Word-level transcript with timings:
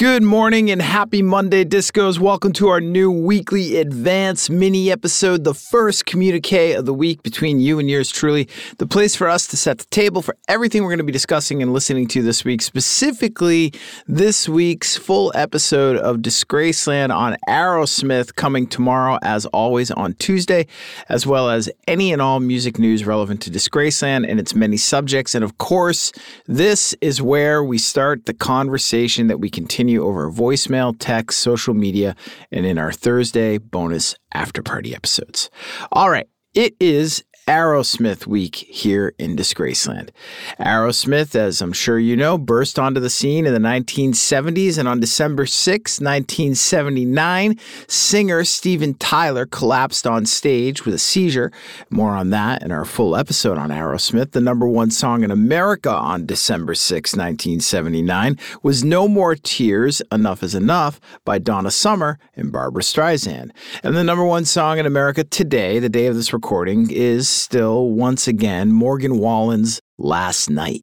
Good 0.00 0.22
morning 0.22 0.70
and 0.70 0.80
happy 0.80 1.20
Monday, 1.20 1.62
Discos. 1.62 2.18
Welcome 2.18 2.54
to 2.54 2.68
our 2.68 2.80
new 2.80 3.10
weekly 3.10 3.76
advance 3.76 4.48
mini 4.48 4.90
episode, 4.90 5.44
the 5.44 5.52
first 5.52 6.06
communique 6.06 6.72
of 6.72 6.86
the 6.86 6.94
week 6.94 7.22
between 7.22 7.60
you 7.60 7.78
and 7.78 7.90
yours 7.90 8.10
truly. 8.10 8.48
The 8.78 8.86
place 8.86 9.14
for 9.14 9.28
us 9.28 9.46
to 9.48 9.58
set 9.58 9.76
the 9.76 9.84
table 9.90 10.22
for 10.22 10.38
everything 10.48 10.82
we're 10.82 10.88
going 10.88 11.00
to 11.00 11.04
be 11.04 11.12
discussing 11.12 11.60
and 11.60 11.74
listening 11.74 12.08
to 12.08 12.22
this 12.22 12.46
week, 12.46 12.62
specifically 12.62 13.74
this 14.06 14.48
week's 14.48 14.96
full 14.96 15.32
episode 15.34 15.98
of 15.98 16.16
Disgraceland 16.20 17.14
on 17.14 17.36
Aerosmith 17.46 18.34
coming 18.36 18.66
tomorrow, 18.66 19.18
as 19.20 19.44
always, 19.44 19.90
on 19.90 20.14
Tuesday, 20.14 20.66
as 21.10 21.26
well 21.26 21.50
as 21.50 21.68
any 21.86 22.10
and 22.10 22.22
all 22.22 22.40
music 22.40 22.78
news 22.78 23.04
relevant 23.04 23.42
to 23.42 23.50
Disgraceland 23.50 24.26
and 24.26 24.40
its 24.40 24.54
many 24.54 24.78
subjects. 24.78 25.34
And 25.34 25.44
of 25.44 25.58
course, 25.58 26.10
this 26.46 26.94
is 27.02 27.20
where 27.20 27.62
we 27.62 27.76
start 27.76 28.24
the 28.24 28.32
conversation 28.32 29.26
that 29.26 29.40
we 29.40 29.50
continue 29.50 29.89
over 29.98 30.30
voicemail, 30.30 30.94
text, 30.98 31.38
social 31.38 31.74
media, 31.74 32.14
and 32.50 32.66
in 32.66 32.78
our 32.78 32.92
Thursday 32.92 33.58
bonus 33.58 34.14
after 34.32 34.62
party 34.62 34.94
episodes. 34.94 35.50
All 35.92 36.10
right, 36.10 36.28
it 36.54 36.74
is 36.80 37.24
Aerosmith 37.46 38.26
Week 38.26 38.54
here 38.54 39.14
in 39.18 39.36
Disgraceland. 39.36 40.10
Aerosmith, 40.58 41.34
as 41.34 41.60
I'm 41.60 41.72
sure 41.72 41.98
you 41.98 42.16
know, 42.16 42.38
burst 42.38 42.78
onto 42.78 43.00
the 43.00 43.10
scene 43.10 43.46
in 43.46 43.54
the 43.54 43.58
1970s, 43.60 44.78
and 44.78 44.86
on 44.86 45.00
December 45.00 45.46
6, 45.46 46.00
1979, 46.00 47.58
singer 47.88 48.44
Steven 48.44 48.94
Tyler 48.94 49.46
collapsed 49.46 50.06
on 50.06 50.26
stage 50.26 50.84
with 50.84 50.94
a 50.94 50.98
seizure. 50.98 51.50
More 51.88 52.12
on 52.12 52.30
that 52.30 52.62
in 52.62 52.70
our 52.70 52.84
full 52.84 53.16
episode 53.16 53.58
on 53.58 53.70
Aerosmith. 53.70 54.32
The 54.32 54.40
number 54.40 54.68
one 54.68 54.90
song 54.90 55.24
in 55.24 55.30
America 55.30 55.90
on 55.90 56.26
December 56.26 56.74
6, 56.74 57.14
1979 57.14 58.38
was 58.62 58.84
No 58.84 59.08
More 59.08 59.34
Tears, 59.34 60.02
Enough 60.12 60.42
is 60.42 60.54
Enough 60.54 61.00
by 61.24 61.38
Donna 61.38 61.70
Summer 61.70 62.18
and 62.36 62.52
Barbra 62.52 62.82
Streisand. 62.82 63.50
And 63.82 63.96
the 63.96 64.04
number 64.04 64.24
one 64.24 64.44
song 64.44 64.78
in 64.78 64.86
America 64.86 65.24
today, 65.24 65.78
the 65.78 65.88
day 65.88 66.06
of 66.06 66.14
this 66.14 66.32
recording, 66.32 66.90
is 66.90 67.29
still, 67.30 67.90
once 67.90 68.28
again, 68.28 68.72
Morgan 68.72 69.18
Wallen's 69.18 69.80
Last 69.98 70.50
Night. 70.50 70.82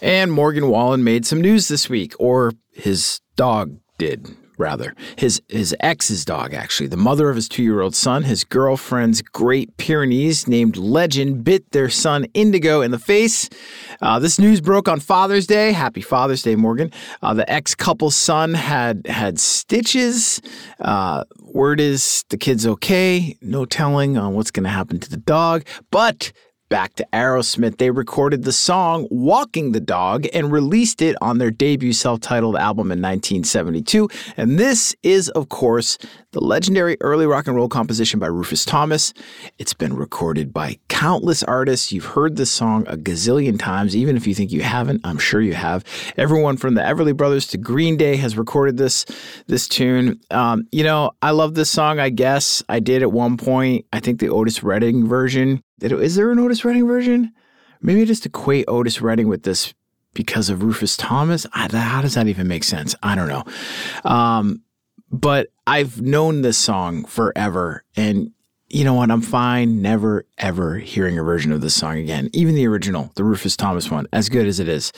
And 0.00 0.32
Morgan 0.32 0.68
Wallen 0.68 1.04
made 1.04 1.24
some 1.24 1.40
news 1.40 1.68
this 1.68 1.88
week, 1.88 2.14
or 2.18 2.52
his 2.72 3.20
dog 3.36 3.78
did, 3.98 4.36
rather. 4.56 4.94
His 5.16 5.40
his 5.48 5.74
ex's 5.80 6.24
dog, 6.24 6.54
actually. 6.54 6.88
The 6.88 6.96
mother 6.96 7.30
of 7.30 7.36
his 7.36 7.48
two-year-old 7.48 7.94
son, 7.94 8.22
his 8.22 8.44
girlfriend's 8.44 9.22
Great 9.22 9.76
Pyrenees 9.76 10.46
named 10.48 10.76
Legend, 10.76 11.44
bit 11.44 11.70
their 11.72 11.88
son 11.88 12.26
Indigo 12.34 12.80
in 12.80 12.90
the 12.90 12.98
face. 12.98 13.48
Uh, 14.00 14.18
this 14.18 14.38
news 14.38 14.60
broke 14.60 14.88
on 14.88 15.00
Father's 15.00 15.46
Day. 15.46 15.72
Happy 15.72 16.00
Father's 16.00 16.42
Day, 16.42 16.56
Morgan. 16.56 16.90
Uh, 17.22 17.34
the 17.34 17.50
ex-couple's 17.50 18.16
son 18.16 18.54
had 18.54 19.06
had 19.06 19.38
stitches. 19.38 20.40
Uh, 20.80 21.24
word 21.40 21.80
is 21.80 22.24
the 22.30 22.36
kid's 22.36 22.66
okay. 22.66 23.36
No 23.40 23.64
telling 23.64 24.16
on 24.16 24.34
what's 24.34 24.50
going 24.50 24.64
to 24.64 24.70
happen 24.70 24.98
to 25.00 25.10
the 25.10 25.16
dog, 25.16 25.64
but 25.90 26.32
back 26.68 26.94
to 26.94 27.06
Aerosmith, 27.12 27.78
they 27.78 27.90
recorded 27.90 28.44
the 28.44 28.52
song 28.52 29.06
Walking 29.10 29.72
the 29.72 29.80
Dog 29.80 30.26
and 30.32 30.50
released 30.50 31.02
it 31.02 31.16
on 31.20 31.38
their 31.38 31.50
debut 31.50 31.92
self 31.92 32.20
titled 32.20 32.56
album 32.56 32.86
in 32.86 33.00
1972. 33.00 34.08
And 34.36 34.58
this 34.58 34.94
is, 35.02 35.28
of 35.30 35.48
course, 35.48 35.98
the 36.32 36.40
legendary 36.40 36.96
early 37.00 37.26
rock 37.26 37.46
and 37.46 37.56
roll 37.56 37.68
composition 37.68 38.18
by 38.18 38.26
Rufus 38.26 38.64
Thomas. 38.64 39.12
It's 39.58 39.74
been 39.74 39.94
recorded 39.94 40.52
by 40.52 40.78
countless 41.04 41.42
artists. 41.42 41.92
You've 41.92 42.06
heard 42.06 42.36
this 42.36 42.50
song 42.50 42.86
a 42.88 42.96
gazillion 42.96 43.58
times, 43.58 43.94
even 43.94 44.16
if 44.16 44.26
you 44.26 44.34
think 44.34 44.50
you 44.50 44.62
haven't, 44.62 45.02
I'm 45.04 45.18
sure 45.18 45.42
you 45.42 45.52
have. 45.52 45.84
Everyone 46.16 46.56
from 46.56 46.76
the 46.76 46.80
Everly 46.80 47.14
Brothers 47.14 47.46
to 47.48 47.58
Green 47.58 47.98
Day 47.98 48.16
has 48.16 48.38
recorded 48.38 48.78
this 48.78 49.04
this 49.46 49.68
tune. 49.68 50.18
Um, 50.30 50.66
you 50.72 50.82
know, 50.82 51.10
I 51.20 51.32
love 51.32 51.56
this 51.56 51.70
song. 51.70 51.98
I 51.98 52.08
guess 52.08 52.62
I 52.70 52.80
did 52.80 53.02
at 53.02 53.12
one 53.12 53.36
point. 53.36 53.84
I 53.92 54.00
think 54.00 54.18
the 54.18 54.30
Otis 54.30 54.62
Redding 54.62 55.06
version 55.06 55.62
is 55.82 56.14
there 56.14 56.32
an 56.32 56.38
Otis 56.38 56.64
Redding 56.64 56.86
version? 56.86 57.34
Maybe 57.82 58.00
I 58.00 58.06
just 58.06 58.24
equate 58.24 58.64
Otis 58.66 59.02
Redding 59.02 59.28
with 59.28 59.42
this 59.42 59.74
because 60.14 60.48
of 60.48 60.62
Rufus 60.62 60.96
Thomas. 60.96 61.46
how 61.52 62.00
does 62.00 62.14
that 62.14 62.28
even 62.28 62.48
make 62.48 62.64
sense? 62.64 62.94
I 63.02 63.14
don't 63.14 63.28
know. 63.28 63.44
Um, 64.10 64.62
but 65.10 65.48
I've 65.66 66.00
known 66.00 66.40
this 66.40 66.56
song 66.56 67.04
forever, 67.04 67.84
and 67.94 68.30
you 68.74 68.82
know 68.82 68.94
what? 68.94 69.10
I'm 69.10 69.20
fine 69.20 69.80
never 69.80 70.26
ever 70.36 70.78
hearing 70.78 71.16
a 71.16 71.22
version 71.22 71.52
of 71.52 71.60
this 71.60 71.74
song 71.74 71.96
again. 71.96 72.28
Even 72.32 72.56
the 72.56 72.66
original, 72.66 73.12
the 73.14 73.22
Rufus 73.22 73.56
Thomas 73.56 73.88
one, 73.88 74.08
as 74.12 74.28
good 74.28 74.48
as 74.48 74.58
it 74.58 74.68
is. 74.68 74.92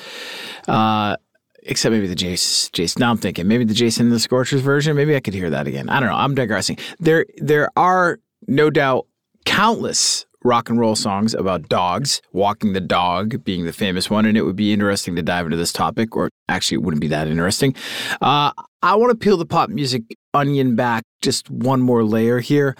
Uh, 0.66 1.16
except 1.62 1.92
maybe 1.92 2.06
the 2.06 2.14
Jason. 2.14 2.70
Jason. 2.72 3.00
Now 3.00 3.10
I'm 3.10 3.18
thinking 3.18 3.46
maybe 3.46 3.64
the 3.64 3.74
Jason 3.74 4.06
and 4.06 4.14
the 4.14 4.18
Scorchers 4.18 4.62
version. 4.62 4.96
Maybe 4.96 5.14
I 5.14 5.20
could 5.20 5.34
hear 5.34 5.50
that 5.50 5.66
again. 5.66 5.90
I 5.90 6.00
don't 6.00 6.08
know. 6.08 6.16
I'm 6.16 6.34
digressing. 6.34 6.78
There, 7.00 7.26
there 7.36 7.68
are 7.76 8.18
no 8.48 8.70
doubt 8.70 9.06
countless 9.44 10.24
rock 10.42 10.70
and 10.70 10.80
roll 10.80 10.96
songs 10.96 11.34
about 11.34 11.68
dogs, 11.68 12.22
walking 12.32 12.72
the 12.72 12.80
dog 12.80 13.44
being 13.44 13.66
the 13.66 13.72
famous 13.72 14.08
one. 14.08 14.24
And 14.24 14.38
it 14.38 14.42
would 14.42 14.56
be 14.56 14.72
interesting 14.72 15.16
to 15.16 15.22
dive 15.22 15.44
into 15.44 15.58
this 15.58 15.72
topic, 15.72 16.16
or 16.16 16.30
actually, 16.48 16.76
it 16.76 16.82
wouldn't 16.82 17.02
be 17.02 17.08
that 17.08 17.28
interesting. 17.28 17.74
Uh, 18.22 18.52
I 18.80 18.94
want 18.94 19.10
to 19.10 19.16
peel 19.16 19.36
the 19.36 19.44
pop 19.44 19.68
music 19.68 20.04
onion 20.32 20.76
back 20.76 21.02
just 21.20 21.50
one 21.50 21.80
more 21.80 22.04
layer 22.04 22.38
here. 22.38 22.74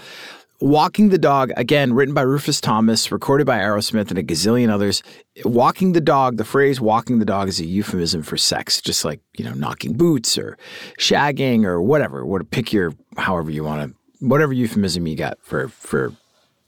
Walking 0.61 1.11
the 1.11 1.19
Dog, 1.19 1.53
again, 1.56 1.93
written 1.93 2.15
by 2.15 2.22
Rufus 2.22 2.61
Thomas, 2.61 3.12
recorded 3.12 3.47
by 3.47 3.59
Aerosmith 3.59 4.09
and 4.11 4.19
a 4.19 4.22
gazillion 4.22 4.71
others. 4.71 5.03
Walking 5.44 5.93
the 5.93 6.00
dog, 6.00 6.39
the 6.39 6.44
phrase 6.44 6.81
walking 6.81 7.19
the 7.19 7.27
dog 7.27 7.49
is 7.49 7.61
a 7.61 7.67
euphemism 7.67 8.22
for 8.22 8.37
sex, 8.39 8.81
just 8.81 9.05
like, 9.05 9.21
you 9.37 9.44
know, 9.44 9.53
knocking 9.53 9.93
boots 9.93 10.39
or 10.39 10.56
shagging 10.99 11.65
or 11.65 11.83
whatever. 11.83 12.25
What 12.25 12.50
pick 12.50 12.72
your 12.72 12.94
however 13.19 13.50
you 13.50 13.65
want 13.65 13.91
to 13.91 13.97
whatever 14.21 14.53
euphemism 14.53 15.06
you 15.06 15.17
got 15.17 15.39
for 15.43 15.69
for 15.69 16.12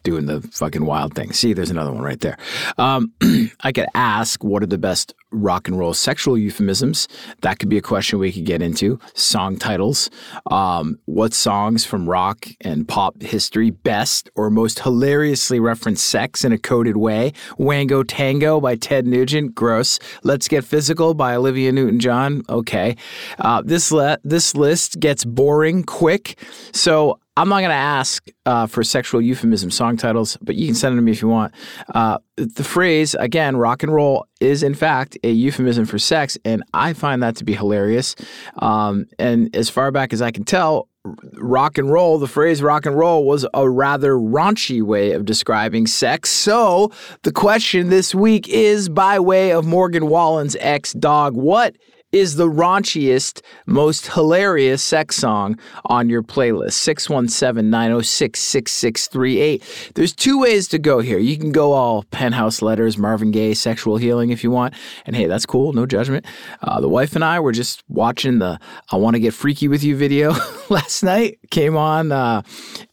doing 0.03 0.26
the 0.26 0.41
fucking 0.41 0.84
wild 0.84 1.15
thing. 1.15 1.32
See, 1.32 1.53
there's 1.53 1.70
another 1.70 1.93
one 1.93 2.03
right 2.03 2.20
there. 2.20 2.38
Um, 2.78 3.12
I 3.60 3.72
could 3.72 3.88
ask 3.94 4.43
what 4.43 4.62
are 4.62 4.66
the 4.66 4.78
best 4.78 5.15
rock 5.31 5.69
and 5.69 5.78
roll 5.78 5.94
sexual 5.94 6.37
euphemisms? 6.37 7.09
That 7.43 7.59
could 7.59 7.69
be 7.69 7.78
a 7.78 7.83
question 7.83 8.19
we 8.19 8.33
could 8.33 8.44
get 8.44 8.62
into. 8.62 8.99
Song 9.15 9.56
titles. 9.56 10.11
Um, 10.50 10.99
what 11.06 11.34
songs 11.34 11.84
from 11.84 12.09
rock 12.09 12.47
and 12.61 12.87
pop 12.87 13.22
history 13.22 13.71
best 13.71 14.31
or 14.34 14.50
most 14.50 14.81
hilariously 14.81 15.61
reference 15.61 16.03
sex 16.03 16.44
in 16.44 16.53
a 16.53 16.59
coded 16.59 16.97
way? 16.97 17.33
Wango 17.59 18.03
Tango 18.03 18.61
by 18.61 18.77
Ted 18.77 19.06
Nugent. 19.06 19.55
Gross. 19.55 19.99
Let's 20.22 20.49
Get 20.49 20.65
Physical 20.65 21.15
by 21.15 21.34
Olivia 21.34 21.72
Newton 21.72 22.00
John. 22.00 22.43
Okay. 22.49 22.97
Uh, 23.38 23.62
this, 23.62 23.93
le- 23.93 24.19
this 24.25 24.55
list 24.55 24.99
gets 25.00 25.25
boring 25.25 25.85
quick. 25.85 26.38
So 26.73 27.19
I'm 27.37 27.49
not 27.49 27.61
going 27.61 27.70
to 27.70 27.76
ask 27.76 28.26
uh, 28.47 28.67
for 28.67 28.82
sexual 28.82 29.20
euphemism 29.20 29.70
song 29.70 29.97
titles, 29.97 30.37
but 30.43 30.56
you 30.56 30.67
can 30.67 30.75
send 30.75 30.93
them 30.93 30.99
to 30.99 31.02
me 31.02 31.12
if 31.12 31.23
you 31.23 31.29
want. 31.29 31.55
Uh, 31.94 32.19
the 32.38 32.64
phrase, 32.64 33.14
again, 33.14 33.56
rock 33.56 33.82
and 33.82 33.93
roll 33.93 34.26
is 34.40 34.62
in 34.62 34.75
fact 34.75 35.19
a 35.25 35.31
euphemism 35.31 35.87
for 35.87 35.99
sex, 35.99 36.38
and 36.44 36.62
I 36.73 36.93
find 36.93 37.23
that 37.23 37.37
to 37.37 37.44
be 37.44 37.55
hilarious. 37.55 38.14
Um, 38.56 39.06
and 39.19 39.55
as 39.55 39.69
far 39.69 39.90
back 39.90 40.12
as 40.12 40.23
I 40.23 40.31
can 40.31 40.44
tell, 40.44 40.88
rock 41.35 41.79
and 41.79 41.90
roll, 41.90 42.19
the 42.19 42.29
phrase 42.29 42.62
rock 42.62 42.87
and 42.87 42.96
roll 42.96 43.25
was 43.25 43.46
a 43.55 43.69
rather 43.69 44.14
raunchy 44.14 44.82
way 44.82 45.12
of 45.12 45.25
describing 45.25 45.87
sex. 45.87 46.31
So 46.31 46.93
the 47.23 47.32
question 47.32 47.88
this 47.88 48.14
week 48.14 48.49
is 48.49 48.88
by 48.88 49.19
way 49.19 49.52
of 49.52 49.67
Morgan 49.67 50.08
Wallen's 50.08 50.56
ex 50.61 50.93
dog, 50.93 51.35
what 51.35 51.76
is 52.12 52.37
the 52.37 52.49
raunchiest, 52.49 53.43
most 53.66 54.12
hilarious 54.12 54.82
sex 54.82 55.16
song 55.16 55.58
on 55.87 56.08
your 56.08 56.22
playlist. 56.22 56.72
617 56.72 57.70
906 57.70 58.40
6638. 58.40 59.93
There's 59.94 60.14
two 60.14 60.40
ways 60.40 60.69
to 60.69 60.78
go 60.78 61.00
here. 61.00 61.19
You 61.19 61.37
can 61.37 61.52
go 61.52 61.72
all 61.72 62.05
penthouse 62.05 62.62
letters, 62.62 62.96
Marvin 62.96 63.31
Gaye, 63.31 63.55
sexual 63.55 63.96
healing 63.96 64.31
if 64.31 64.43
you 64.43 64.50
want. 64.50 64.75
And 65.06 65.14
hey, 65.14 65.26
that's 65.26 65.46
cool, 65.46 65.72
no 65.72 65.87
judgment. 65.87 66.25
Uh, 66.62 66.81
the 66.81 66.88
wife 66.88 67.14
and 67.14 67.25
I 67.25 67.40
were 67.40 67.52
just 67.52 67.82
watching 67.88 68.38
the 68.38 68.58
I 68.90 68.96
Want 68.96 69.14
to 69.14 69.20
Get 69.20 69.34
Freaky 69.34 69.69
with 69.69 69.82
You 69.84 69.96
video 69.96 70.34
last 70.70 71.02
night. 71.02 71.38
Came 71.50 71.77
on. 71.77 72.12
Uh, 72.12 72.43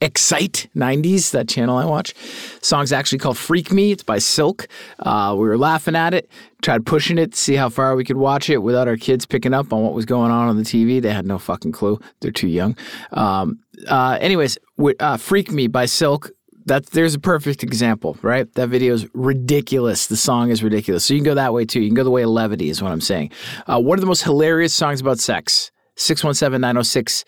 Excite 0.01 0.67
90s, 0.75 1.31
that 1.31 1.47
channel 1.47 1.77
I 1.77 1.85
watch. 1.85 2.13
song's 2.61 2.91
actually 2.91 3.19
called 3.19 3.37
Freak 3.37 3.71
Me. 3.71 3.91
It's 3.91 4.03
by 4.03 4.17
Silk. 4.17 4.67
Uh, 4.99 5.35
we 5.37 5.47
were 5.47 5.57
laughing 5.57 5.95
at 5.95 6.13
it, 6.13 6.29
tried 6.61 6.85
pushing 6.85 7.17
it 7.17 7.33
to 7.33 7.37
see 7.37 7.55
how 7.55 7.69
far 7.69 7.95
we 7.95 8.03
could 8.03 8.17
watch 8.17 8.49
it 8.49 8.59
without 8.59 8.87
our 8.87 8.97
kids 8.97 9.25
picking 9.25 9.53
up 9.53 9.71
on 9.73 9.83
what 9.83 9.93
was 9.93 10.05
going 10.05 10.31
on 10.31 10.47
on 10.47 10.57
the 10.57 10.63
TV. 10.63 11.01
They 11.01 11.13
had 11.13 11.25
no 11.25 11.37
fucking 11.37 11.71
clue. 11.71 11.99
They're 12.19 12.31
too 12.31 12.47
young. 12.47 12.77
Um, 13.11 13.59
uh, 13.87 14.17
anyways, 14.21 14.57
uh, 14.99 15.17
Freak 15.17 15.51
Me 15.51 15.67
by 15.67 15.85
Silk 15.85 16.31
that 16.65 16.87
there's 16.87 17.13
a 17.13 17.19
perfect 17.19 17.63
example, 17.63 18.17
right? 18.21 18.51
That 18.55 18.69
video 18.69 18.93
is 18.93 19.07
ridiculous. 19.13 20.07
The 20.07 20.17
song 20.17 20.49
is 20.49 20.63
ridiculous. 20.63 21.05
So 21.05 21.13
you 21.13 21.19
can 21.19 21.25
go 21.25 21.35
that 21.35 21.53
way 21.53 21.65
too. 21.65 21.79
You 21.79 21.89
can 21.89 21.95
go 21.95 22.03
the 22.03 22.11
way 22.11 22.23
of 22.23 22.29
levity, 22.29 22.69
is 22.69 22.81
what 22.81 22.91
I'm 22.91 23.01
saying. 23.01 23.31
Uh, 23.67 23.79
one 23.79 23.97
of 23.97 24.01
the 24.01 24.07
most 24.07 24.23
hilarious 24.23 24.73
songs 24.73 24.99
about 24.99 25.19
sex 25.19 25.71
617 25.95 26.59
906 26.59 27.23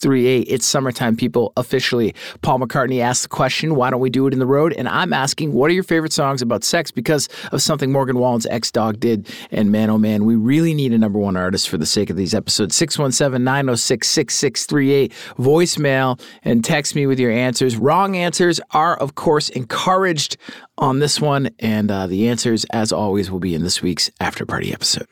38. 0.00 0.46
It's 0.48 0.66
summertime, 0.66 1.16
people, 1.16 1.52
officially. 1.56 2.14
Paul 2.42 2.60
McCartney 2.60 3.00
asked 3.00 3.22
the 3.22 3.28
question, 3.28 3.74
why 3.74 3.90
don't 3.90 4.00
we 4.00 4.10
do 4.10 4.26
it 4.26 4.32
in 4.32 4.38
the 4.38 4.46
road? 4.46 4.72
And 4.72 4.88
I'm 4.88 5.12
asking, 5.12 5.52
what 5.52 5.70
are 5.70 5.74
your 5.74 5.82
favorite 5.82 6.12
songs 6.12 6.42
about 6.42 6.64
sex 6.64 6.90
because 6.90 7.28
of 7.52 7.62
something 7.62 7.92
Morgan 7.92 8.18
Wallen's 8.18 8.46
ex 8.46 8.70
dog 8.70 9.00
did? 9.00 9.28
And 9.50 9.72
man, 9.72 9.90
oh 9.90 9.98
man, 9.98 10.24
we 10.24 10.34
really 10.34 10.74
need 10.74 10.92
a 10.92 10.98
number 10.98 11.18
one 11.18 11.36
artist 11.36 11.68
for 11.68 11.78
the 11.78 11.86
sake 11.86 12.10
of 12.10 12.16
these 12.16 12.34
episodes. 12.34 12.76
617 12.76 13.42
906 13.42 14.08
6638. 14.08 15.12
Voicemail 15.38 16.20
and 16.42 16.64
text 16.64 16.94
me 16.94 17.06
with 17.06 17.18
your 17.18 17.30
answers. 17.30 17.76
Wrong 17.76 18.16
answers 18.16 18.60
are, 18.72 18.96
of 18.96 19.14
course, 19.14 19.48
encouraged 19.50 20.36
on 20.78 20.98
this 20.98 21.20
one. 21.20 21.50
And 21.58 21.90
uh, 21.90 22.06
the 22.06 22.28
answers, 22.28 22.64
as 22.66 22.92
always, 22.92 23.30
will 23.30 23.40
be 23.40 23.54
in 23.54 23.62
this 23.62 23.82
week's 23.82 24.10
After 24.20 24.44
Party 24.44 24.72
episode. 24.72 25.06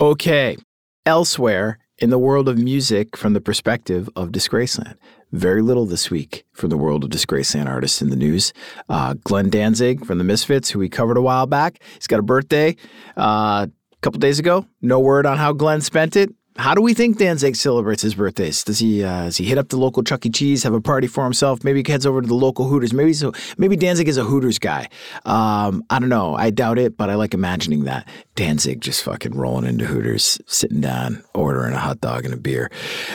Okay. 0.00 0.56
Elsewhere, 1.04 1.78
in 1.98 2.10
the 2.10 2.18
world 2.18 2.48
of 2.48 2.58
music 2.58 3.16
from 3.16 3.32
the 3.32 3.40
perspective 3.40 4.08
of 4.16 4.30
Disgraceland. 4.30 4.96
Very 5.32 5.62
little 5.62 5.86
this 5.86 6.10
week 6.10 6.44
from 6.52 6.70
the 6.70 6.76
world 6.76 7.04
of 7.04 7.10
Disgraceland 7.10 7.66
artists 7.68 8.02
in 8.02 8.10
the 8.10 8.16
news. 8.16 8.52
Uh, 8.88 9.14
Glenn 9.24 9.50
Danzig 9.50 10.04
from 10.04 10.18
the 10.18 10.24
Misfits, 10.24 10.70
who 10.70 10.78
we 10.78 10.88
covered 10.88 11.16
a 11.16 11.22
while 11.22 11.46
back, 11.46 11.80
he's 11.94 12.06
got 12.06 12.20
a 12.20 12.22
birthday 12.22 12.76
uh, 13.16 13.66
a 13.66 13.96
couple 14.02 14.18
days 14.18 14.38
ago. 14.38 14.66
No 14.82 15.00
word 15.00 15.26
on 15.26 15.38
how 15.38 15.52
Glenn 15.52 15.80
spent 15.80 16.16
it. 16.16 16.32
How 16.58 16.74
do 16.74 16.80
we 16.80 16.94
think 16.94 17.18
Danzig 17.18 17.54
celebrates 17.54 18.02
his 18.02 18.14
birthdays? 18.14 18.64
Does 18.64 18.78
he 18.78 19.04
uh, 19.04 19.24
does 19.24 19.36
he 19.36 19.44
hit 19.44 19.58
up 19.58 19.68
the 19.68 19.76
local 19.76 20.02
Chuck 20.02 20.24
E. 20.24 20.30
Cheese, 20.30 20.62
have 20.62 20.72
a 20.72 20.80
party 20.80 21.06
for 21.06 21.24
himself? 21.24 21.62
Maybe 21.62 21.82
he 21.84 21.92
heads 21.92 22.06
over 22.06 22.22
to 22.22 22.26
the 22.26 22.34
local 22.34 22.66
Hooters. 22.66 22.92
Maybe 22.92 23.12
so. 23.12 23.32
Maybe 23.58 23.76
Danzig 23.76 24.08
is 24.08 24.16
a 24.16 24.24
Hooters 24.24 24.58
guy. 24.58 24.88
Um, 25.24 25.84
I 25.90 25.98
don't 25.98 26.08
know. 26.08 26.34
I 26.34 26.50
doubt 26.50 26.78
it, 26.78 26.96
but 26.96 27.10
I 27.10 27.14
like 27.14 27.34
imagining 27.34 27.84
that 27.84 28.08
Danzig 28.36 28.80
just 28.80 29.02
fucking 29.02 29.36
rolling 29.36 29.66
into 29.66 29.84
Hooters, 29.84 30.40
sitting 30.46 30.80
down, 30.80 31.22
ordering 31.34 31.74
a 31.74 31.78
hot 31.78 32.00
dog 32.00 32.24
and 32.24 32.32
a 32.32 32.38
beer. 32.38 32.70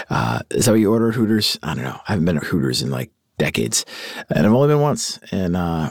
Uh, 0.10 0.40
is 0.52 0.66
that 0.66 0.72
what 0.72 0.80
you 0.80 0.92
order 0.92 1.10
at 1.10 1.16
Hooters? 1.16 1.58
I 1.64 1.74
don't 1.74 1.84
know. 1.84 2.00
I 2.08 2.12
haven't 2.14 2.26
been 2.26 2.38
at 2.38 2.44
Hooters 2.44 2.84
in 2.84 2.92
like 2.92 3.12
decades, 3.40 3.86
and 4.30 4.46
I've 4.46 4.54
only 4.54 4.68
been 4.68 4.82
once, 4.82 5.20
and. 5.32 5.56
Uh, 5.56 5.90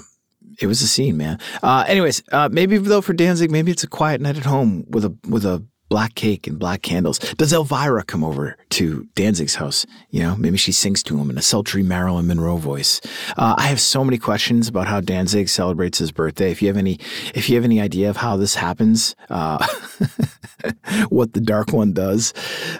it 0.61 0.67
was 0.67 0.83
a 0.83 0.87
scene, 0.87 1.17
man. 1.17 1.39
Uh, 1.63 1.85
anyways, 1.89 2.23
uh, 2.33 2.51
maybe 2.53 2.77
though 2.77 3.01
for 3.01 3.15
Danzig, 3.15 3.51
maybe 3.51 3.73
it's 3.73 3.83
a 3.83 3.89
quiet 3.89 4.21
night 4.21 4.37
at 4.37 4.45
home 4.45 4.85
with 4.91 5.07
a 5.07 5.17
with 5.27 5.47
a 5.47 5.65
black 5.91 6.15
cake 6.15 6.47
and 6.47 6.59
black 6.59 6.81
candles. 6.81 7.19
Does 7.19 7.53
Elvira 7.53 8.05
come 8.05 8.25
over 8.25 8.57
to 8.71 9.07
Danzig's 9.15 9.57
house? 9.57 9.85
You 10.11 10.23
know, 10.23 10.37
maybe 10.37 10.57
she 10.57 10.73
sings 10.73 11.03
to 11.03 11.19
him 11.19 11.29
in 11.29 11.37
a 11.37 11.43
sultry 11.43 11.83
Marilyn 11.83 12.29
Monroe 12.29 12.57
voice. 12.57 13.01
Uh, 13.37 13.57
I 13.59 13.67
have 13.67 13.81
so 13.81 14.05
many 14.05 14.17
questions 14.17 14.69
about 14.69 14.87
how 14.87 15.01
Danzig 15.01 15.49
celebrates 15.49 15.99
his 15.99 16.13
birthday. 16.13 16.51
If 16.51 16.63
you 16.63 16.69
have 16.69 16.77
any, 16.79 16.99
if 17.35 17.51
you 17.51 17.57
have 17.57 17.65
any 17.65 17.81
idea 17.81 18.09
of 18.09 18.17
how 18.17 18.37
this 18.37 18.55
happens, 18.55 19.17
uh, 19.29 19.67
what 21.09 21.35
the 21.35 21.41
Dark 21.41 21.73
One 21.73 21.93
does, 21.93 22.33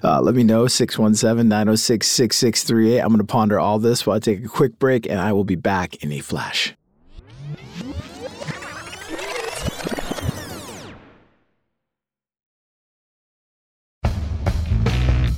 uh, 0.05 0.21
let 0.23 0.35
me 0.35 0.45
know. 0.45 0.69
617 0.69 1.49
906 1.49 2.07
6638. 2.07 3.01
I'm 3.01 3.09
going 3.09 3.19
to 3.19 3.25
ponder 3.25 3.59
all 3.59 3.81
this 3.81 4.07
while 4.07 4.17
I 4.17 4.21
take 4.21 4.45
a 4.45 4.49
quick 4.49 4.79
break, 4.79 5.07
and 5.07 5.19
I 5.19 5.33
will 5.33 5.45
be 5.45 5.57
back 5.57 6.03
in 6.05 6.13
a 6.13 6.21
flash. 6.21 6.75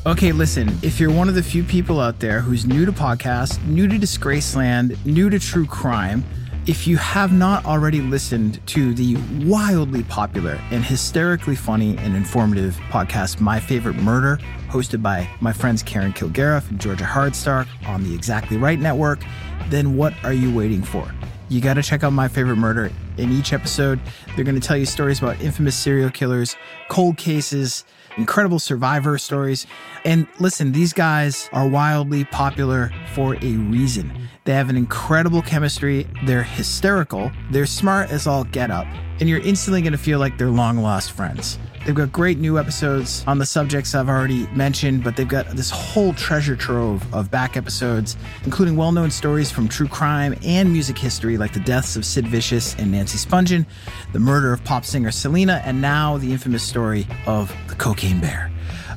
Okay, 0.04 0.32
listen, 0.32 0.68
if 0.82 0.98
you're 0.98 1.12
one 1.12 1.28
of 1.28 1.36
the 1.36 1.42
few 1.44 1.62
people 1.62 2.00
out 2.00 2.18
there 2.18 2.40
who's 2.40 2.66
new 2.66 2.84
to 2.84 2.90
podcasts, 2.90 3.64
new 3.66 3.86
to 3.86 3.94
Disgraceland, 3.94 4.98
new 5.06 5.30
to 5.30 5.38
true 5.38 5.64
crime, 5.64 6.24
if 6.66 6.88
you 6.88 6.96
have 6.96 7.32
not 7.32 7.64
already 7.66 8.00
listened 8.00 8.66
to 8.66 8.94
the 8.94 9.16
wildly 9.46 10.02
popular 10.02 10.58
and 10.72 10.84
hysterically 10.84 11.54
funny 11.54 11.96
and 11.98 12.16
informative 12.16 12.74
podcast, 12.90 13.40
My 13.40 13.60
Favorite 13.60 13.94
Murder, 13.94 14.40
hosted 14.68 15.02
by 15.02 15.28
my 15.40 15.52
friends 15.52 15.84
Karen 15.84 16.12
Kilgariff 16.12 16.68
and 16.68 16.80
Georgia 16.80 17.04
Hardstark 17.04 17.68
on 17.86 18.02
the 18.02 18.12
Exactly 18.12 18.56
Right 18.56 18.80
Network, 18.80 19.20
then 19.68 19.96
what 19.96 20.14
are 20.24 20.32
you 20.32 20.52
waiting 20.52 20.82
for? 20.82 21.08
You 21.48 21.60
got 21.60 21.74
to 21.74 21.82
check 21.82 22.02
out 22.02 22.12
My 22.12 22.26
Favorite 22.26 22.56
Murder. 22.56 22.90
In 23.18 23.30
each 23.32 23.52
episode, 23.52 24.00
they're 24.34 24.44
going 24.44 24.58
to 24.58 24.66
tell 24.66 24.76
you 24.76 24.86
stories 24.86 25.18
about 25.18 25.40
infamous 25.40 25.76
serial 25.76 26.10
killers, 26.10 26.56
cold 26.88 27.18
cases, 27.18 27.84
incredible 28.16 28.58
survivor 28.58 29.18
stories. 29.18 29.66
And 30.04 30.26
listen, 30.38 30.72
these 30.72 30.92
guys 30.92 31.48
are 31.52 31.68
wildly 31.68 32.24
popular 32.24 32.92
for 33.14 33.36
a 33.36 33.52
reason. 33.56 34.28
They 34.44 34.54
have 34.54 34.68
an 34.68 34.76
incredible 34.76 35.40
chemistry, 35.40 36.08
they're 36.24 36.42
hysterical, 36.42 37.30
they're 37.52 37.64
smart 37.64 38.10
as 38.10 38.26
all 38.26 38.42
get 38.42 38.72
up, 38.72 38.88
and 39.20 39.28
you're 39.28 39.38
instantly 39.38 39.82
going 39.82 39.92
to 39.92 39.98
feel 39.98 40.18
like 40.18 40.36
they're 40.36 40.50
long 40.50 40.78
lost 40.78 41.12
friends. 41.12 41.60
They've 41.86 41.94
got 41.94 42.12
great 42.12 42.38
new 42.38 42.58
episodes 42.58 43.24
on 43.28 43.38
the 43.38 43.46
subjects 43.46 43.94
I've 43.94 44.08
already 44.08 44.48
mentioned, 44.48 45.04
but 45.04 45.16
they've 45.16 45.28
got 45.28 45.46
this 45.50 45.70
whole 45.70 46.12
treasure 46.14 46.56
trove 46.56 47.02
of 47.14 47.30
back 47.30 47.56
episodes, 47.56 48.16
including 48.44 48.76
well 48.76 48.90
known 48.90 49.12
stories 49.12 49.50
from 49.50 49.68
true 49.68 49.88
crime 49.88 50.36
and 50.44 50.72
music 50.72 50.98
history, 50.98 51.38
like 51.38 51.52
the 51.52 51.60
deaths 51.60 51.94
of 51.94 52.04
Sid 52.04 52.26
Vicious 52.26 52.74
and 52.76 52.90
Nancy 52.90 53.18
Spungen, 53.18 53.64
the 54.12 54.20
murder 54.20 54.52
of 54.52 54.62
pop 54.64 54.84
singer 54.84 55.12
Selena, 55.12 55.62
and 55.64 55.80
now 55.80 56.18
the 56.18 56.32
infamous 56.32 56.64
story 56.64 57.06
of 57.26 57.54
the 57.68 57.76
Cocaine 57.76 58.20
Bear. 58.20 58.51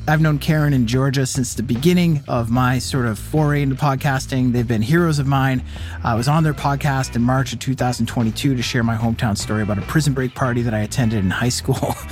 I've 0.07 0.21
known 0.21 0.37
Karen 0.37 0.73
and 0.73 0.87
Georgia 0.87 1.25
since 1.25 1.55
the 1.55 1.63
beginning 1.63 2.23
of 2.27 2.51
my 2.51 2.77
sort 2.77 3.07
of 3.07 3.17
foray 3.17 3.63
into 3.63 3.75
podcasting. 3.75 4.51
They've 4.51 4.67
been 4.67 4.83
heroes 4.83 5.17
of 5.17 5.25
mine. 5.25 5.63
I 6.03 6.13
was 6.13 6.27
on 6.27 6.43
their 6.43 6.53
podcast 6.53 7.15
in 7.15 7.23
March 7.23 7.53
of 7.53 7.59
2022 7.59 8.55
to 8.55 8.61
share 8.61 8.83
my 8.83 8.95
hometown 8.95 9.35
story 9.35 9.63
about 9.63 9.79
a 9.79 9.81
prison 9.81 10.13
break 10.13 10.35
party 10.35 10.61
that 10.61 10.75
I 10.75 10.79
attended 10.79 11.19
in 11.19 11.31
high 11.31 11.49
school. 11.49 11.95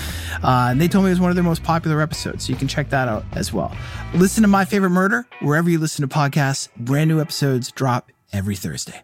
Uh, 0.44 0.68
and 0.72 0.82
they 0.82 0.90
told 0.90 1.06
me 1.06 1.10
it 1.10 1.14
was 1.14 1.22
one 1.22 1.30
of 1.30 1.36
their 1.36 1.44
most 1.44 1.64
popular 1.64 2.02
episodes, 2.02 2.44
so 2.44 2.52
you 2.52 2.60
can 2.60 2.68
check 2.68 2.90
that 2.90 3.08
out 3.08 3.24
as 3.32 3.54
well. 3.54 3.74
Listen 4.14 4.42
to 4.42 4.50
My 4.50 4.66
Favorite 4.66 4.90
Murder 4.90 5.26
wherever 5.42 5.70
you 5.70 5.80
listen 5.80 6.06
to 6.06 6.14
podcasts. 6.14 6.68
Brand 6.76 7.08
new 7.08 7.22
episodes 7.22 7.72
drop 7.72 8.12
every 8.34 8.58
Thursday. 8.58 9.04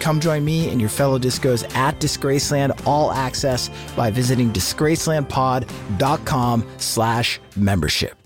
Come 0.00 0.20
join 0.20 0.44
me 0.44 0.68
and 0.70 0.80
your 0.80 0.90
fellow 0.90 1.18
discos 1.18 1.64
at 1.76 2.00
Disgraceland 2.00 2.86
All 2.86 3.12
Access 3.12 3.70
by 3.94 4.10
visiting 4.10 4.52
disgracelandpod.com 4.52 6.66
slash 6.78 7.40
membership. 7.56 8.19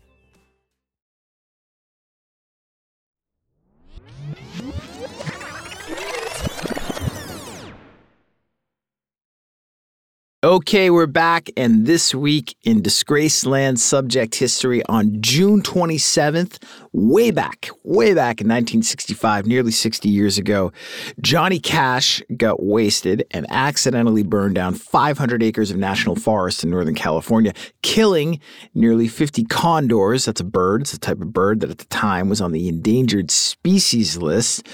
Okay, 10.45 10.91
we're 10.91 11.07
back, 11.07 11.49
and 11.57 11.87
this 11.87 12.15
week 12.15 12.55
in 12.65 12.83
Disgraceland 12.83 13.79
subject 13.79 14.35
history 14.35 14.85
on 14.91 15.23
June 15.23 15.63
27th, 15.63 16.63
way 16.93 17.31
back, 17.31 17.71
way 17.83 18.13
back 18.13 18.43
in 18.43 18.49
1965, 18.49 19.47
nearly 19.47 19.71
60 19.71 20.07
years 20.07 20.37
ago, 20.37 20.71
Johnny 21.23 21.59
Cash 21.59 22.23
got 22.37 22.63
wasted 22.63 23.25
and 23.31 23.47
accidentally 23.49 24.23
burned 24.23 24.55
down 24.55 24.75
500 24.75 25.43
acres 25.43 25.71
of 25.71 25.79
national 25.79 26.15
forest 26.15 26.63
in 26.63 26.69
Northern 26.69 26.95
California, 26.95 27.55
killing 27.81 28.39
nearly 28.75 29.09
50 29.09 29.45
condors. 29.45 30.27
That's 30.27 30.43
a 30.43 30.45
bird, 30.45 30.83
it's 30.83 30.93
a 30.93 30.99
type 30.99 31.23
of 31.23 31.33
bird 31.33 31.61
that 31.61 31.71
at 31.71 31.79
the 31.79 31.87
time 31.87 32.29
was 32.29 32.43
on 32.43 32.53
the 32.53 32.69
endangered 32.69 33.31
species 33.31 34.19
list. 34.19 34.69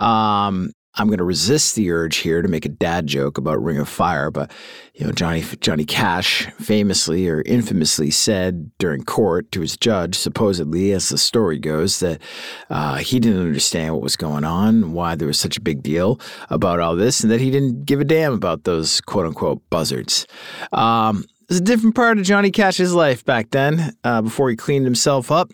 Um, 0.00 0.72
I'm 0.94 1.06
going 1.06 1.18
to 1.18 1.24
resist 1.24 1.74
the 1.74 1.90
urge 1.90 2.16
here 2.16 2.42
to 2.42 2.48
make 2.48 2.66
a 2.66 2.68
dad 2.68 3.06
joke 3.06 3.38
about 3.38 3.62
Ring 3.62 3.78
of 3.78 3.88
Fire, 3.88 4.30
but 4.30 4.50
you 4.94 5.06
know 5.06 5.12
Johnny 5.12 5.42
Johnny 5.60 5.84
Cash 5.84 6.46
famously 6.60 7.28
or 7.28 7.42
infamously 7.42 8.10
said 8.10 8.70
during 8.78 9.02
court 9.04 9.50
to 9.52 9.62
his 9.62 9.76
judge, 9.76 10.16
supposedly, 10.16 10.92
as 10.92 11.08
the 11.08 11.16
story 11.16 11.58
goes, 11.58 12.00
that 12.00 12.20
uh, 12.68 12.96
he 12.96 13.18
didn't 13.18 13.40
understand 13.40 13.94
what 13.94 14.02
was 14.02 14.16
going 14.16 14.44
on, 14.44 14.92
why 14.92 15.14
there 15.14 15.28
was 15.28 15.40
such 15.40 15.56
a 15.56 15.62
big 15.62 15.82
deal 15.82 16.20
about 16.50 16.78
all 16.78 16.94
this, 16.94 17.22
and 17.22 17.32
that 17.32 17.40
he 17.40 17.50
didn't 17.50 17.86
give 17.86 18.00
a 18.00 18.04
damn 18.04 18.34
about 18.34 18.64
those 18.64 19.00
quote 19.00 19.26
unquote 19.26 19.62
buzzards. 19.70 20.26
Um, 20.72 21.24
it 21.40 21.48
was 21.48 21.58
a 21.58 21.64
different 21.64 21.94
part 21.94 22.18
of 22.18 22.24
Johnny 22.24 22.50
Cash's 22.50 22.92
life 22.92 23.24
back 23.24 23.50
then, 23.50 23.96
uh, 24.04 24.22
before 24.22 24.50
he 24.50 24.56
cleaned 24.56 24.84
himself 24.84 25.30
up. 25.30 25.50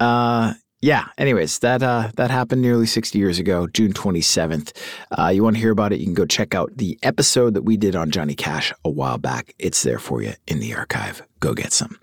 Uh, 0.00 0.54
yeah. 0.82 1.06
Anyways, 1.16 1.60
that 1.60 1.82
uh, 1.82 2.10
that 2.16 2.30
happened 2.30 2.60
nearly 2.60 2.86
60 2.86 3.18
years 3.18 3.38
ago, 3.38 3.66
June 3.68 3.92
27th. 3.92 4.76
Uh, 5.16 5.28
you 5.28 5.42
want 5.42 5.56
to 5.56 5.60
hear 5.60 5.70
about 5.70 5.92
it? 5.92 6.00
You 6.00 6.06
can 6.06 6.14
go 6.14 6.26
check 6.26 6.54
out 6.54 6.76
the 6.76 6.98
episode 7.02 7.54
that 7.54 7.62
we 7.62 7.76
did 7.76 7.96
on 7.96 8.10
Johnny 8.10 8.34
Cash 8.34 8.72
a 8.84 8.90
while 8.90 9.18
back. 9.18 9.54
It's 9.58 9.82
there 9.82 9.98
for 9.98 10.20
you 10.20 10.34
in 10.46 10.60
the 10.60 10.74
archive 10.74 11.22
go 11.42 11.52
get 11.52 11.72
some. 11.72 11.98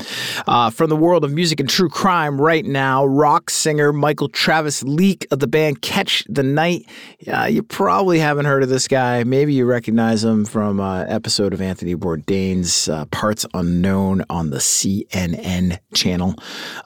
Uh, 0.46 0.70
from 0.70 0.90
the 0.90 0.96
world 0.96 1.24
of 1.24 1.32
music 1.32 1.60
and 1.60 1.70
true 1.70 1.90
crime 1.90 2.40
right 2.40 2.66
now, 2.66 3.06
rock 3.06 3.50
singer 3.50 3.92
Michael 3.92 4.28
Travis 4.30 4.84
Leake 4.84 5.26
of 5.32 5.40
the 5.40 5.48
band 5.48 5.82
Catch 5.82 6.26
the 6.30 6.44
Night. 6.44 6.86
Uh, 7.26 7.46
you 7.46 7.64
probably 7.64 8.20
haven't 8.20 8.46
heard 8.46 8.62
of 8.62 8.70
this 8.70 8.88
guy. 8.88 9.24
Maybe 9.24 9.54
you 9.54 9.66
recognize 9.66 10.24
him 10.24 10.46
from 10.46 10.80
an 10.80 11.10
episode 11.10 11.54
of 11.54 11.62
Anthony 11.62 11.96
Bourdain's 11.96 12.90
uh, 12.90 13.06
Parts 13.06 13.46
Unknown 13.54 14.24
on 14.30 14.50
the 14.50 14.58
CNN 14.58 15.80
channel 15.96 16.36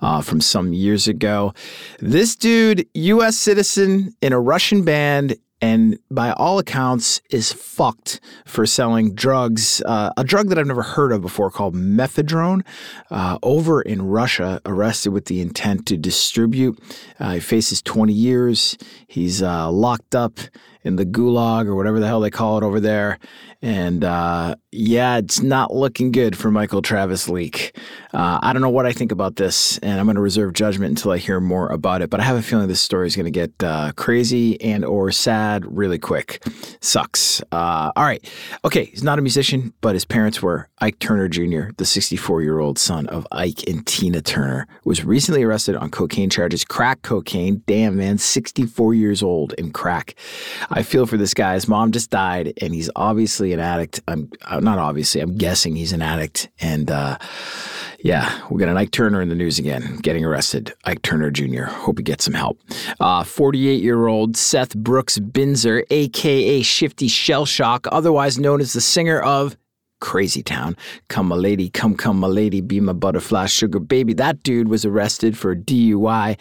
uh, 0.01 0.21
from 0.21 0.39
some 0.39 0.73
years 0.73 1.07
ago. 1.07 1.53
This 1.99 2.35
dude, 2.35 2.87
U.S. 2.93 3.35
citizen 3.35 4.15
in 4.21 4.31
a 4.31 4.39
Russian 4.39 4.83
band, 4.83 5.35
and 5.63 5.97
by 6.11 6.31
all 6.33 6.59
accounts 6.59 7.21
is 7.29 7.53
fucked 7.53 8.19
for 8.45 8.65
selling 8.65 9.15
drugs, 9.15 9.81
uh, 9.85 10.11
a 10.17 10.23
drug 10.25 10.49
that 10.49 10.59
I've 10.59 10.67
never 10.67 10.83
heard 10.83 11.13
of 11.13 11.21
before 11.21 11.49
called 11.49 11.73
mephedrone, 11.73 12.65
uh, 13.09 13.37
over 13.41 13.81
in 13.81 14.01
Russia, 14.01 14.59
arrested 14.65 15.13
with 15.13 15.27
the 15.27 15.39
intent 15.39 15.85
to 15.85 15.95
distribute. 15.95 16.77
Uh, 17.17 17.35
he 17.35 17.39
faces 17.39 17.81
20 17.81 18.11
years. 18.11 18.77
He's 19.07 19.41
uh, 19.41 19.71
locked 19.71 20.15
up 20.15 20.37
in 20.83 20.95
the 20.95 21.05
gulag 21.05 21.67
or 21.67 21.75
whatever 21.75 21.99
the 21.99 22.07
hell 22.07 22.19
they 22.19 22.31
call 22.31 22.57
it 22.57 22.63
over 22.63 22.79
there. 22.79 23.19
And 23.61 24.03
uh, 24.03 24.55
yeah, 24.71 25.17
it's 25.17 25.41
not 25.41 25.73
looking 25.73 26.11
good 26.11 26.37
for 26.37 26.51
Michael 26.51 26.81
Travis 26.81 27.29
Leake. 27.29 27.77
Uh, 28.13 28.37
I 28.41 28.51
don't 28.51 28.61
know 28.61 28.69
what 28.69 28.85
I 28.85 28.91
think 28.91 29.13
about 29.13 29.37
this, 29.37 29.77
and 29.77 30.01
I'm 30.01 30.05
going 30.05 30.15
to 30.15 30.21
reserve 30.21 30.51
judgment 30.51 30.89
until 30.89 31.11
I 31.11 31.17
hear 31.17 31.39
more 31.39 31.69
about 31.69 32.01
it. 32.01 32.09
But 32.09 32.19
I 32.19 32.23
have 32.23 32.35
a 32.35 32.41
feeling 32.41 32.67
this 32.67 32.81
story 32.81 33.07
is 33.07 33.15
going 33.15 33.23
to 33.25 33.31
get 33.31 33.53
uh, 33.63 33.93
crazy 33.95 34.59
and 34.61 34.83
or 34.83 35.11
sad 35.11 35.65
really 35.65 35.97
quick. 35.97 36.43
Sucks. 36.81 37.41
Uh, 37.53 37.93
all 37.95 38.03
right. 38.03 38.29
Okay, 38.65 38.85
he's 38.85 39.01
not 39.01 39.17
a 39.17 39.21
musician, 39.21 39.73
but 39.79 39.95
his 39.95 40.03
parents 40.03 40.41
were. 40.41 40.67
Ike 40.79 40.99
Turner 40.99 41.29
Jr., 41.29 41.71
the 41.77 41.85
64 41.85 42.41
year 42.41 42.59
old 42.59 42.77
son 42.77 43.07
of 43.07 43.25
Ike 43.31 43.65
and 43.69 43.87
Tina 43.87 44.21
Turner, 44.21 44.67
was 44.83 45.05
recently 45.05 45.43
arrested 45.43 45.77
on 45.77 45.89
cocaine 45.89 46.29
charges, 46.29 46.65
crack 46.65 47.01
cocaine. 47.03 47.63
Damn, 47.65 47.95
man, 47.95 48.17
64 48.17 48.93
years 48.93 49.23
old 49.23 49.53
and 49.57 49.73
crack. 49.73 50.15
I 50.75 50.81
feel 50.81 51.05
for 51.05 51.17
this 51.17 51.33
guy. 51.35 51.53
His 51.53 51.67
mom 51.67 51.91
just 51.91 52.09
died, 52.09 52.53
and 52.59 52.73
he's 52.73 52.89
obviously 52.95 53.53
an 53.53 53.59
addict. 53.59 54.01
I'm, 54.07 54.31
I'm 54.43 54.63
not 54.63 54.79
obviously. 54.79 55.21
I'm 55.21 55.37
guessing 55.37 55.75
he's 55.75 55.93
an 55.93 56.01
addict, 56.01 56.49
and 56.59 56.89
uh, 56.89 57.19
yeah, 57.99 58.41
we 58.49 58.59
got 58.59 58.69
an 58.69 58.77
Ike 58.77 58.91
Turner 58.91 59.21
in 59.21 59.29
the 59.29 59.35
news 59.35 59.59
again, 59.59 59.97
getting 60.01 60.25
arrested. 60.25 60.73
Ike 60.83 61.03
Turner 61.03 61.29
Jr. 61.31 61.63
Hope 61.63 61.99
he 61.99 62.03
gets 62.03 62.25
some 62.25 62.33
help. 62.33 62.59
48 62.99 63.75
uh, 63.75 63.81
year 63.81 64.07
old 64.07 64.35
Seth 64.35 64.75
Brooks 64.75 65.19
Binzer, 65.19 65.83
aka 65.89 66.61
Shifty 66.63 67.07
Shellshock, 67.07 67.87
otherwise 67.91 68.39
known 68.39 68.59
as 68.59 68.73
the 68.73 68.81
singer 68.81 69.21
of 69.21 69.55
Crazy 70.03 70.43
Town. 70.43 70.75
Come, 71.07 71.29
my 71.29 71.37
lady, 71.37 71.69
come, 71.69 71.95
come, 71.95 72.19
my 72.19 72.27
lady, 72.27 72.59
be 72.59 72.81
my 72.81 72.91
butterfly 72.91 73.45
sugar 73.45 73.79
baby. 73.79 74.13
That 74.13 74.43
dude 74.43 74.67
was 74.67 74.83
arrested 74.83 75.37
for 75.37 75.55
DUI. 75.55 76.37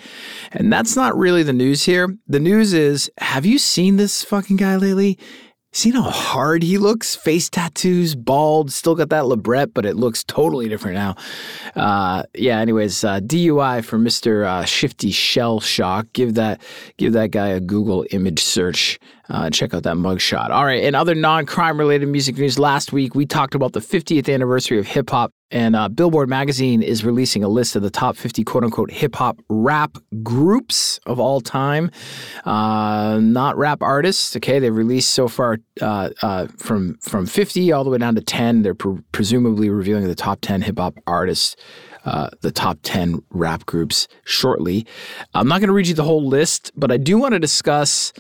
And 0.51 0.73
that's 0.73 0.97
not 0.97 1.17
really 1.17 1.45
the 1.45 1.53
news 1.53 1.85
here. 1.85 2.09
The 2.27 2.41
news 2.41 2.73
is 2.73 3.09
have 3.19 3.47
you 3.47 3.59
seen 3.59 3.99
this 3.99 4.25
fucking 4.25 4.57
guy 4.57 4.75
lately? 4.75 5.17
Seen 5.75 5.95
how 5.95 6.03
hard 6.03 6.63
he 6.63 6.77
looks? 6.77 7.17
Face 7.17 7.49
tattoos, 7.49 8.15
bald, 8.15 8.71
still 8.71 8.95
got 8.95 9.09
that 9.09 9.25
labret, 9.25 9.73
but 9.73 9.87
it 9.87 9.97
looks 9.97 10.23
totally 10.23 10.69
different 10.69 10.97
now. 10.97 11.17
Uh, 11.75 12.25
yeah. 12.35 12.59
Anyways, 12.59 13.03
uh, 13.05 13.21
DUI 13.21 13.83
for 13.83 13.97
Mister 13.99 14.45
uh, 14.45 14.67
Shifty 14.67 15.11
Shell 15.11 15.61
Shock. 15.61 16.09
Give 16.13 16.35
that 16.35 16.61
give 16.99 17.15
that 17.15 17.31
guy 17.31 17.49
a 17.49 17.61
Google 17.61 18.05
image 18.11 18.43
search. 18.43 18.99
Uh, 19.31 19.49
check 19.49 19.73
out 19.73 19.85
that 19.85 19.97
mugshot. 19.97 20.51
All 20.51 20.67
right. 20.67 20.85
And 20.85 20.95
other 20.95 21.15
non-crime 21.15 21.79
related 21.79 22.07
music 22.07 22.37
news. 22.37 22.59
Last 22.59 22.93
week 22.93 23.15
we 23.15 23.25
talked 23.25 23.55
about 23.55 23.73
the 23.73 23.81
50th 23.81 24.33
anniversary 24.33 24.79
of 24.79 24.87
hip 24.87 25.09
hop, 25.09 25.33
and 25.53 25.77
uh, 25.77 25.89
Billboard 25.89 26.29
magazine 26.29 26.83
is 26.83 27.05
releasing 27.05 27.45
a 27.45 27.49
list 27.49 27.77
of 27.77 27.83
the 27.83 27.91
top 27.91 28.17
50 28.17 28.43
quote 28.43 28.65
unquote 28.65 28.91
hip 28.91 29.15
hop 29.15 29.39
rap 29.49 29.99
groups 30.23 30.99
of 31.07 31.21
all 31.21 31.41
time. 31.41 31.91
Uh, 32.45 33.21
not 33.23 33.57
rap 33.57 33.83
artists. 33.83 34.35
Okay, 34.35 34.59
they've 34.59 34.75
released 34.75 35.13
so 35.13 35.29
far 35.29 35.59
uh, 35.81 36.11
uh, 36.23 36.47
from 36.59 36.97
from 36.99 37.27
50 37.27 37.71
all 37.71 37.85
the 37.85 37.91
way 37.91 37.99
down 37.99 38.15
to 38.15 38.23
10. 38.23 38.63
They're 38.63 38.75
pre- 38.75 39.03
presumably 39.13 39.69
revealing 39.69 40.09
the 40.09 40.15
top 40.15 40.39
10 40.41 40.63
hip 40.63 40.79
hop 40.79 40.95
artists. 41.07 41.55
Uh, 42.05 42.29
the 42.41 42.51
top 42.51 42.79
10 42.83 43.23
rap 43.31 43.65
groups 43.65 44.09
shortly. 44.25 44.85
I'm 45.35 45.47
not 45.47 45.61
going 45.61 45.69
to 45.69 45.73
read 45.73 45.87
you 45.87 45.95
the 45.95 46.03
whole 46.03 46.27
list, 46.27 46.73
but 46.75 46.91
I 46.91 46.97
do 46.97 47.17
want 47.17 47.35
to 47.35 47.39
discuss 47.39 48.13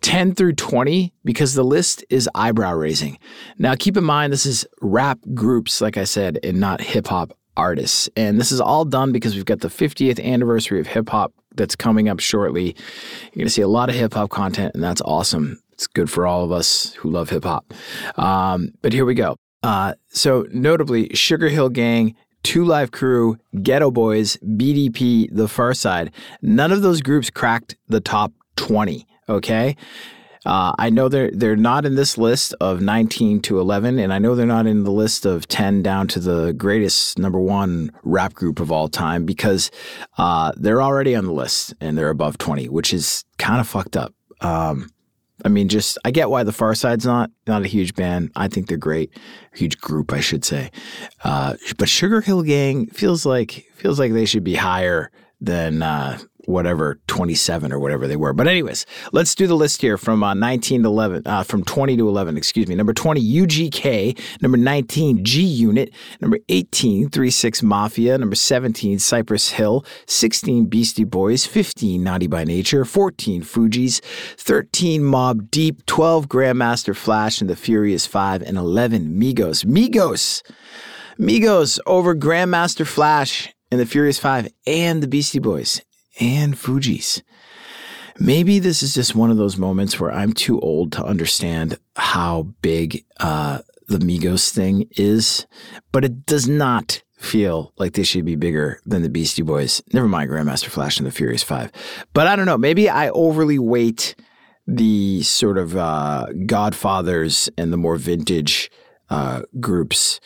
10 0.00 0.34
through 0.34 0.54
20 0.54 1.12
because 1.24 1.54
the 1.54 1.64
list 1.64 2.04
is 2.10 2.28
eyebrow 2.34 2.72
raising. 2.72 3.18
Now, 3.58 3.74
keep 3.74 3.96
in 3.96 4.04
mind, 4.04 4.32
this 4.32 4.46
is 4.46 4.66
rap 4.80 5.18
groups, 5.34 5.80
like 5.80 5.96
I 5.96 6.04
said, 6.04 6.38
and 6.42 6.60
not 6.60 6.80
hip 6.80 7.08
hop 7.08 7.32
artists. 7.56 8.08
And 8.16 8.40
this 8.40 8.52
is 8.52 8.60
all 8.60 8.84
done 8.84 9.12
because 9.12 9.34
we've 9.34 9.44
got 9.44 9.60
the 9.60 9.68
50th 9.68 10.22
anniversary 10.22 10.80
of 10.80 10.86
hip 10.86 11.08
hop 11.08 11.32
that's 11.54 11.76
coming 11.76 12.08
up 12.08 12.20
shortly. 12.20 12.76
You're 13.32 13.40
going 13.40 13.46
to 13.46 13.50
see 13.50 13.62
a 13.62 13.68
lot 13.68 13.88
of 13.88 13.96
hip 13.96 14.14
hop 14.14 14.30
content, 14.30 14.74
and 14.74 14.82
that's 14.82 15.02
awesome. 15.02 15.60
It's 15.72 15.86
good 15.86 16.10
for 16.10 16.26
all 16.26 16.44
of 16.44 16.52
us 16.52 16.94
who 16.94 17.10
love 17.10 17.30
hip 17.30 17.44
hop. 17.44 17.72
Um, 18.16 18.72
but 18.82 18.92
here 18.92 19.04
we 19.04 19.14
go. 19.14 19.36
Uh, 19.62 19.94
so, 20.08 20.46
notably, 20.52 21.08
Sugar 21.14 21.48
Hill 21.48 21.68
Gang, 21.68 22.14
Two 22.44 22.64
Live 22.64 22.92
Crew, 22.92 23.36
Geto 23.56 23.92
Boys, 23.92 24.36
BDP, 24.38 25.28
The 25.32 25.46
Pharcyde, 25.46 26.12
None 26.40 26.72
of 26.72 26.82
those 26.82 27.02
groups 27.02 27.30
cracked 27.30 27.76
the 27.88 28.00
top 28.00 28.32
20. 28.56 29.04
Okay. 29.28 29.76
Uh, 30.46 30.72
I 30.78 30.88
know 30.88 31.08
they're 31.08 31.30
they're 31.32 31.56
not 31.56 31.84
in 31.84 31.94
this 31.94 32.16
list 32.16 32.54
of 32.60 32.80
19 32.80 33.42
to 33.42 33.60
11, 33.60 33.98
and 33.98 34.12
I 34.12 34.18
know 34.18 34.34
they're 34.34 34.46
not 34.46 34.66
in 34.66 34.84
the 34.84 34.92
list 34.92 35.26
of 35.26 35.48
10 35.48 35.82
down 35.82 36.06
to 36.08 36.20
the 36.20 36.52
greatest 36.52 37.18
number 37.18 37.40
one 37.40 37.90
rap 38.02 38.34
group 38.34 38.60
of 38.60 38.70
all 38.70 38.88
time 38.88 39.26
because 39.26 39.70
uh, 40.16 40.52
they're 40.56 40.82
already 40.82 41.14
on 41.14 41.24
the 41.24 41.32
list 41.32 41.74
and 41.80 41.98
they're 41.98 42.10
above 42.10 42.38
20, 42.38 42.68
which 42.68 42.94
is 42.94 43.24
kind 43.36 43.60
of 43.60 43.68
fucked 43.68 43.96
up. 43.96 44.14
Um, 44.40 44.90
I 45.44 45.48
mean, 45.48 45.68
just 45.68 45.98
I 46.04 46.10
get 46.10 46.30
why 46.30 46.44
the 46.44 46.52
Pharcyde's 46.52 47.04
not 47.04 47.30
not 47.46 47.62
a 47.62 47.68
huge 47.68 47.94
band. 47.94 48.30
I 48.34 48.48
think 48.48 48.68
they're 48.68 48.76
great, 48.76 49.10
huge 49.54 49.78
group, 49.78 50.12
I 50.12 50.20
should 50.20 50.44
say. 50.44 50.70
Uh, 51.22 51.56
but 51.76 51.88
Sugar 51.88 52.20
Hill 52.20 52.42
Gang 52.42 52.86
feels 52.86 53.26
like 53.26 53.66
feels 53.74 53.98
like 53.98 54.12
they 54.12 54.24
should 54.24 54.44
be 54.44 54.54
higher 54.54 55.10
than 55.40 55.82
uh, 55.82 56.18
whatever 56.48 56.98
27 57.08 57.72
or 57.72 57.78
whatever 57.78 58.06
they 58.06 58.16
were. 58.16 58.32
But 58.32 58.48
anyways, 58.48 58.86
let's 59.12 59.34
do 59.34 59.46
the 59.46 59.54
list 59.54 59.82
here 59.82 59.98
from 59.98 60.24
uh, 60.24 60.32
19 60.32 60.82
to 60.82 60.88
11, 60.88 61.22
uh, 61.26 61.42
from 61.42 61.62
20 61.62 61.96
to 61.98 62.08
11, 62.08 62.36
excuse 62.38 62.66
me. 62.66 62.74
Number 62.74 62.94
20, 62.94 63.20
UGK. 63.20 64.18
Number 64.40 64.56
19, 64.56 65.24
G 65.24 65.42
Unit. 65.42 65.92
Number 66.20 66.38
18, 66.48 67.10
36 67.10 67.62
Mafia. 67.62 68.16
Number 68.16 68.34
17, 68.34 68.98
Cypress 68.98 69.50
Hill. 69.50 69.84
16, 70.06 70.66
Beastie 70.66 71.04
Boys. 71.04 71.44
15, 71.44 72.02
Naughty 72.02 72.26
by 72.26 72.44
Nature. 72.44 72.84
14, 72.86 73.42
Fugees. 73.42 74.00
13, 74.38 75.02
Mobb 75.02 75.50
Deep. 75.50 75.84
12, 75.84 76.28
Grandmaster 76.28 76.96
Flash 76.96 77.42
and 77.42 77.50
the 77.50 77.56
Furious 77.56 78.06
Five. 78.06 78.42
And 78.42 78.56
11, 78.56 79.20
Migos. 79.20 79.66
Migos! 79.66 80.42
Migos 81.20 81.78
over 81.84 82.14
Grandmaster 82.14 82.86
Flash 82.86 83.52
and 83.70 83.80
the 83.80 83.86
Furious 83.86 84.18
Five 84.18 84.48
and 84.66 85.02
the 85.02 85.08
Beastie 85.08 85.38
Boys 85.38 85.82
and 86.20 86.54
Fugees. 86.54 87.22
Maybe 88.18 88.58
this 88.58 88.82
is 88.82 88.94
just 88.94 89.14
one 89.14 89.30
of 89.30 89.36
those 89.36 89.56
moments 89.56 90.00
where 90.00 90.10
I'm 90.10 90.32
too 90.32 90.58
old 90.60 90.92
to 90.92 91.04
understand 91.04 91.78
how 91.94 92.54
big 92.62 93.04
uh, 93.20 93.60
the 93.86 93.98
Migos 93.98 94.50
thing 94.50 94.88
is, 94.96 95.46
but 95.92 96.04
it 96.04 96.26
does 96.26 96.48
not 96.48 97.02
feel 97.16 97.72
like 97.78 97.92
they 97.92 98.02
should 98.02 98.24
be 98.24 98.36
bigger 98.36 98.80
than 98.86 99.02
the 99.02 99.08
Beastie 99.08 99.42
Boys. 99.42 99.82
Never 99.92 100.08
mind 100.08 100.30
Grandmaster 100.30 100.68
Flash 100.68 100.98
and 100.98 101.06
the 101.06 101.12
Furious 101.12 101.42
Five. 101.42 101.70
But 102.12 102.26
I 102.26 102.36
don't 102.36 102.46
know. 102.46 102.58
Maybe 102.58 102.88
I 102.88 103.10
overly 103.10 103.58
weight 103.58 104.14
the 104.66 105.22
sort 105.22 105.58
of 105.58 105.76
uh, 105.76 106.26
Godfathers 106.46 107.48
and 107.56 107.72
the 107.72 107.76
more 107.76 107.96
vintage 107.96 108.70
uh, 109.10 109.42
groups 109.60 110.20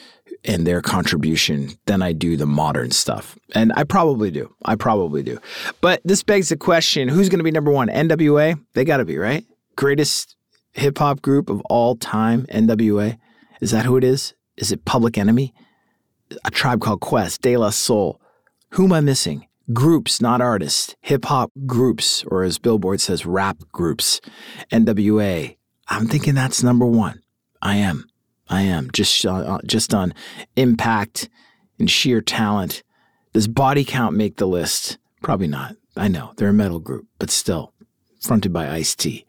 and 0.45 0.67
their 0.67 0.83
contribution 0.83 1.71
than 1.87 2.03
I 2.03 2.13
do 2.13 2.37
the 2.37 2.47
modern 2.47 2.91
stuff. 2.91 3.39
And 3.55 3.73
I 3.77 3.85
probably 3.85 4.31
do. 4.31 4.55
I 4.65 4.75
probably 4.75 5.23
do. 5.23 5.39
But 5.81 6.01
this 6.05 6.23
begs 6.23 6.49
the 6.49 6.57
question 6.57 7.09
who's 7.09 7.29
going 7.29 7.39
to 7.39 7.45
be 7.45 7.51
number 7.51 7.71
one? 7.71 7.89
NWA? 7.89 8.61
They 8.75 8.85
got 8.85 8.99
to 8.99 9.05
be, 9.05 9.19
right? 9.19 9.45
Greatest 9.77 10.37
hip 10.73 10.99
hop 10.99 11.23
group 11.23 11.49
of 11.49 11.61
all 11.63 11.97
time, 11.97 12.47
NWA? 12.47 13.19
Is 13.61 13.71
that 13.71 13.85
who 13.85 13.97
it 13.97 14.05
is? 14.05 14.35
Is 14.57 14.73
it 14.73 14.85
Public 14.85 15.17
Enemy? 15.17 15.55
A 16.45 16.51
tribe 16.51 16.81
called 16.81 17.01
Quest, 17.01 17.43
De 17.43 17.57
La 17.57 17.71
Soul. 17.71 18.21
Who 18.71 18.85
am 18.85 18.93
I 18.93 19.01
missing? 19.01 19.47
Groups, 19.73 20.21
not 20.21 20.41
artists. 20.41 20.97
Hip 21.03 21.27
hop 21.27 21.53
groups, 21.67 22.25
or 22.27 22.43
as 22.43 22.59
Billboard 22.59 23.01
says, 23.01 23.25
rap 23.25 23.59
groups. 23.71 24.21
NWA. 24.73 25.57
I'm 25.89 26.07
thinking 26.07 26.35
that's 26.35 26.63
number 26.63 26.87
one. 26.87 27.23
I 27.61 27.77
am. 27.77 28.07
I 28.49 28.63
am 28.63 28.91
just 28.93 29.25
uh, 29.25 29.59
just 29.65 29.95
on 29.95 30.15
impact 30.57 31.29
and 31.79 31.91
sheer 31.91 32.21
talent. 32.21 32.83
Does 33.33 33.49
body 33.49 33.85
count 33.85 34.17
make 34.17 34.37
the 34.37 34.47
list? 34.47 34.99
Probably 35.23 35.47
not. 35.47 35.77
I 35.97 36.09
know 36.09 36.33
they're 36.37 36.49
a 36.49 36.55
metal 36.55 36.79
group, 36.79 37.07
but 37.19 37.31
still 37.31 37.73
fronted 38.21 38.53
by 38.53 38.69
Ice 38.69 38.95
T. 38.95 39.27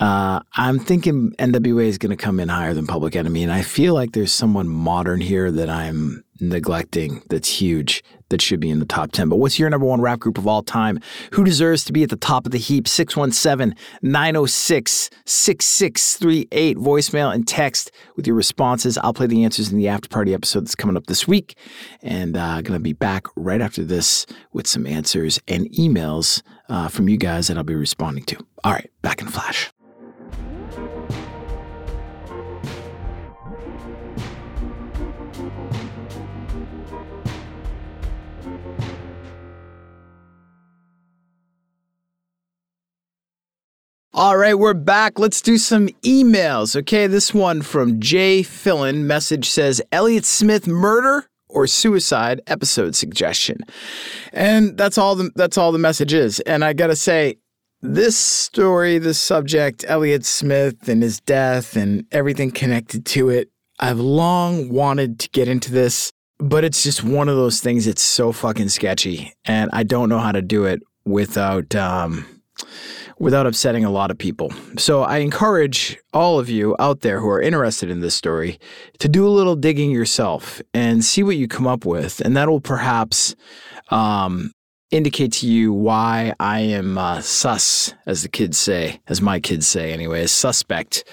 Uh, 0.00 0.40
I'm 0.54 0.78
thinking 0.78 1.32
NWA 1.38 1.86
is 1.86 1.98
going 1.98 2.16
to 2.16 2.22
come 2.22 2.40
in 2.40 2.48
higher 2.48 2.74
than 2.74 2.86
Public 2.86 3.16
Enemy, 3.16 3.42
and 3.42 3.52
I 3.52 3.62
feel 3.62 3.94
like 3.94 4.12
there's 4.12 4.32
someone 4.32 4.68
modern 4.68 5.20
here 5.20 5.50
that 5.50 5.68
I'm 5.68 6.24
neglecting 6.40 7.22
that's 7.28 7.48
huge 7.48 8.02
that 8.30 8.42
should 8.42 8.60
be 8.60 8.70
in 8.70 8.78
the 8.78 8.86
top 8.86 9.12
10. 9.12 9.28
But 9.28 9.36
what's 9.36 9.58
your 9.58 9.70
number 9.70 9.86
one 9.86 10.00
rap 10.00 10.20
group 10.20 10.38
of 10.38 10.46
all 10.46 10.62
time? 10.62 11.00
Who 11.32 11.44
deserves 11.44 11.84
to 11.84 11.92
be 11.92 12.02
at 12.02 12.10
the 12.10 12.16
top 12.16 12.46
of 12.46 12.52
the 12.52 12.58
heap? 12.58 12.88
617 12.88 13.76
906 14.02 15.10
6638. 15.24 16.76
Voicemail 16.76 17.34
and 17.34 17.46
text 17.46 17.90
with 18.16 18.26
your 18.26 18.36
responses. 18.36 18.98
I'll 18.98 19.14
play 19.14 19.26
the 19.26 19.44
answers 19.44 19.70
in 19.70 19.78
the 19.78 19.88
after 19.88 20.08
party 20.08 20.34
episode 20.34 20.60
that's 20.60 20.74
coming 20.74 20.96
up 20.96 21.06
this 21.06 21.26
week. 21.26 21.56
And 22.02 22.36
uh, 22.36 22.62
going 22.62 22.78
to 22.78 22.82
be 22.82 22.92
back 22.92 23.26
right 23.36 23.60
after 23.60 23.84
this 23.84 24.26
with 24.52 24.66
some 24.66 24.86
answers 24.86 25.40
and 25.48 25.70
emails 25.72 26.42
uh, 26.68 26.88
from 26.88 27.08
you 27.08 27.16
guys 27.16 27.48
that 27.48 27.56
I'll 27.56 27.64
be 27.64 27.74
responding 27.74 28.24
to. 28.24 28.36
All 28.64 28.72
right, 28.72 28.90
back 29.02 29.20
in 29.20 29.28
Flash. 29.28 29.70
All 44.14 44.36
right, 44.36 44.58
we're 44.58 44.74
back. 44.74 45.20
Let's 45.20 45.40
do 45.40 45.58
some 45.58 45.86
emails. 46.02 46.74
Okay, 46.74 47.06
this 47.06 47.32
one 47.32 47.62
from 47.62 48.00
Jay 48.00 48.42
Fillin. 48.42 49.06
Message 49.06 49.48
says 49.48 49.80
Elliott 49.92 50.24
Smith 50.24 50.66
murder 50.66 51.28
or 51.48 51.68
suicide 51.68 52.40
episode 52.48 52.96
suggestion. 52.96 53.60
And 54.32 54.76
that's 54.76 54.98
all 54.98 55.14
the 55.14 55.30
that's 55.36 55.56
all 55.56 55.70
the 55.70 55.78
message 55.78 56.12
is. 56.12 56.40
And 56.40 56.64
I 56.64 56.72
got 56.72 56.88
to 56.88 56.96
say 56.96 57.36
this 57.80 58.16
story, 58.16 58.98
this 58.98 59.20
subject, 59.20 59.84
Elliott 59.86 60.24
Smith 60.24 60.88
and 60.88 61.00
his 61.00 61.20
death 61.20 61.76
and 61.76 62.04
everything 62.10 62.50
connected 62.50 63.06
to 63.06 63.28
it, 63.28 63.50
I've 63.78 64.00
long 64.00 64.72
wanted 64.72 65.20
to 65.20 65.28
get 65.30 65.46
into 65.46 65.70
this, 65.70 66.12
but 66.38 66.64
it's 66.64 66.82
just 66.82 67.02
one 67.02 67.28
of 67.28 67.36
those 67.36 67.60
things 67.60 67.86
it's 67.86 68.02
so 68.02 68.32
fucking 68.32 68.68
sketchy 68.68 69.34
and 69.44 69.70
I 69.72 69.82
don't 69.82 70.08
know 70.08 70.18
how 70.18 70.32
to 70.32 70.42
do 70.42 70.64
it 70.64 70.82
without 71.04 71.74
um 71.74 72.24
without 73.18 73.46
upsetting 73.46 73.84
a 73.84 73.90
lot 73.90 74.10
of 74.10 74.18
people. 74.18 74.52
So 74.76 75.02
I 75.02 75.18
encourage 75.18 75.98
all 76.12 76.38
of 76.38 76.48
you 76.48 76.76
out 76.78 77.00
there 77.00 77.20
who 77.20 77.28
are 77.28 77.40
interested 77.40 77.90
in 77.90 78.00
this 78.00 78.14
story 78.14 78.58
to 79.00 79.08
do 79.08 79.26
a 79.26 79.30
little 79.30 79.56
digging 79.56 79.90
yourself 79.90 80.62
and 80.72 81.04
see 81.04 81.22
what 81.22 81.36
you 81.36 81.48
come 81.48 81.66
up 81.66 81.84
with. 81.84 82.20
And 82.20 82.36
that 82.36 82.48
will 82.48 82.60
perhaps 82.60 83.34
um, 83.90 84.52
indicate 84.90 85.32
to 85.32 85.46
you 85.46 85.72
why 85.72 86.34
I 86.40 86.60
am 86.60 86.96
uh, 86.96 87.20
sus, 87.20 87.94
as 88.06 88.22
the 88.22 88.28
kids 88.28 88.58
say, 88.58 89.00
as 89.06 89.20
my 89.20 89.40
kids 89.40 89.66
say 89.66 89.92
anyway, 89.92 90.26
suspect 90.26 91.04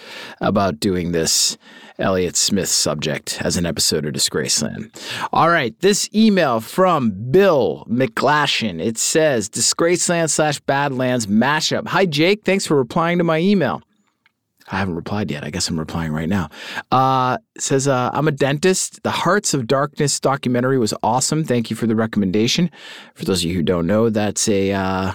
about 0.41 0.79
doing 0.79 1.11
this 1.11 1.57
Elliott 1.99 2.35
Smith 2.35 2.69
subject 2.69 3.41
as 3.41 3.57
an 3.57 3.65
episode 3.65 4.05
of 4.05 4.13
Disgraceland. 4.13 4.91
All 5.31 5.49
right, 5.49 5.77
this 5.79 6.09
email 6.13 6.59
from 6.59 7.11
Bill 7.31 7.85
McGlashan. 7.89 8.83
It 8.83 8.97
says 8.97 9.49
Disgraceland 9.49 10.29
slash 10.29 10.59
Badlands 10.61 11.27
mashup. 11.27 11.87
Hi, 11.87 12.05
Jake. 12.05 12.43
Thanks 12.43 12.65
for 12.65 12.75
replying 12.75 13.17
to 13.17 13.23
my 13.23 13.39
email. 13.39 13.81
I 14.71 14.77
haven't 14.77 14.95
replied 14.95 15.29
yet. 15.29 15.43
I 15.43 15.51
guess 15.51 15.69
I'm 15.69 15.79
replying 15.79 16.11
right 16.11 16.29
now. 16.29 16.49
Uh, 16.91 17.37
says, 17.57 17.87
uh, 17.87 18.09
I'm 18.13 18.27
a 18.27 18.31
dentist. 18.31 19.03
The 19.03 19.11
Hearts 19.11 19.53
of 19.53 19.67
Darkness 19.67 20.19
documentary 20.19 20.77
was 20.79 20.93
awesome. 21.03 21.43
Thank 21.43 21.69
you 21.69 21.75
for 21.75 21.85
the 21.85 21.95
recommendation. 21.95 22.71
For 23.13 23.25
those 23.25 23.43
of 23.43 23.49
you 23.49 23.55
who 23.55 23.63
don't 23.63 23.85
know, 23.85 24.09
that's 24.09 24.49
a 24.49 24.71
uh, 24.71 25.13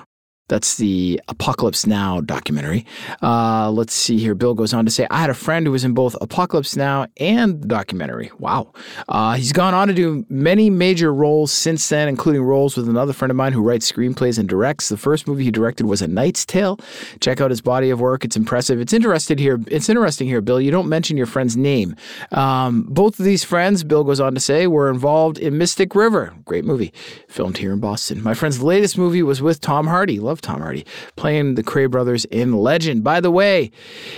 that's 0.51 0.77
the 0.79 1.21
Apocalypse 1.29 1.87
Now 1.87 2.21
documentary. 2.21 2.85
Uh, 3.23 3.71
let's 3.71 3.95
see 3.95 4.19
here. 4.19 4.35
Bill 4.35 4.53
goes 4.53 4.75
on 4.75 4.85
to 4.85 4.91
say, 4.91 5.07
I 5.09 5.21
had 5.21 5.31
a 5.31 5.35
friend 5.35 5.65
who 5.65 5.71
was 5.71 5.85
in 5.85 5.95
both 5.95 6.17
Apocalypse 6.21 6.75
Now 6.77 7.07
and 7.19 7.63
the 7.63 7.69
documentary. 7.69 8.33
Wow. 8.41 8.73
Uh, 9.09 9.35
he's 9.35 9.53
gone 9.53 9.75
on 9.75 9.87
to 9.87 9.95
do 9.95 10.27
many 10.29 10.69
major 10.69 11.15
roles 11.15 11.53
since 11.53 11.89
then, 11.89 12.09
including 12.09 12.43
roles 12.43 12.77
with 12.77 12.89
another 12.89 13.13
friend 13.13 13.31
of 13.31 13.37
mine 13.37 13.53
who 13.53 13.63
writes 13.63 13.91
screenplays 13.91 14.41
and 14.41 14.49
directs. 14.49 14.89
The 14.89 14.97
first 14.97 15.29
movie 15.29 15.45
he 15.45 15.53
directed 15.53 15.87
was 15.87 16.03
A 16.03 16.09
Knight's 16.09 16.45
Tale. 16.45 16.81
Check 17.21 17.41
out 17.41 17.51
his 17.51 17.61
body 17.61 17.91
of 17.91 18.01
work. 18.01 18.25
It's 18.25 18.37
impressive. 18.37 18.81
It's 18.81 18.93
interested 18.93 19.39
here. 19.39 19.61
It's 19.69 19.89
interesting 19.89 20.27
here, 20.27 20.41
Bill. 20.41 20.61
You 20.61 20.73
don't 20.73 20.89
mention 20.89 21.17
your 21.17 21.27
friend's 21.27 21.57
name. 21.57 21.95
Um, 22.33 22.87
both 22.89 23.21
of 23.21 23.25
these 23.25 23.45
friends, 23.45 23.85
Bill 23.85 24.03
goes 24.03 24.19
on 24.19 24.35
to 24.35 24.41
say, 24.41 24.67
were 24.67 24.91
involved 24.91 25.39
in 25.39 25.59
Mystic 25.59 25.95
River. 25.95 26.35
Great 26.45 26.65
movie. 26.65 26.93
Filmed 27.29 27.59
here 27.59 27.73
in 27.73 27.79
Boston. 27.79 28.21
My 28.21 28.35
friend's 28.35 28.61
latest 28.61 28.99
movie 28.99 29.23
was 29.23 29.41
with 29.41 29.61
Tom 29.61 29.87
Hardy. 29.87 30.19
Love 30.19 30.40
Tom 30.41 30.61
Hardy, 30.61 30.87
playing 31.17 31.55
the 31.55 31.63
Kray 31.63 31.91
brothers 31.91 32.25
in 32.27 32.53
Legend. 32.53 33.05
By 33.05 33.21
the 33.21 33.31
way, 33.31 33.71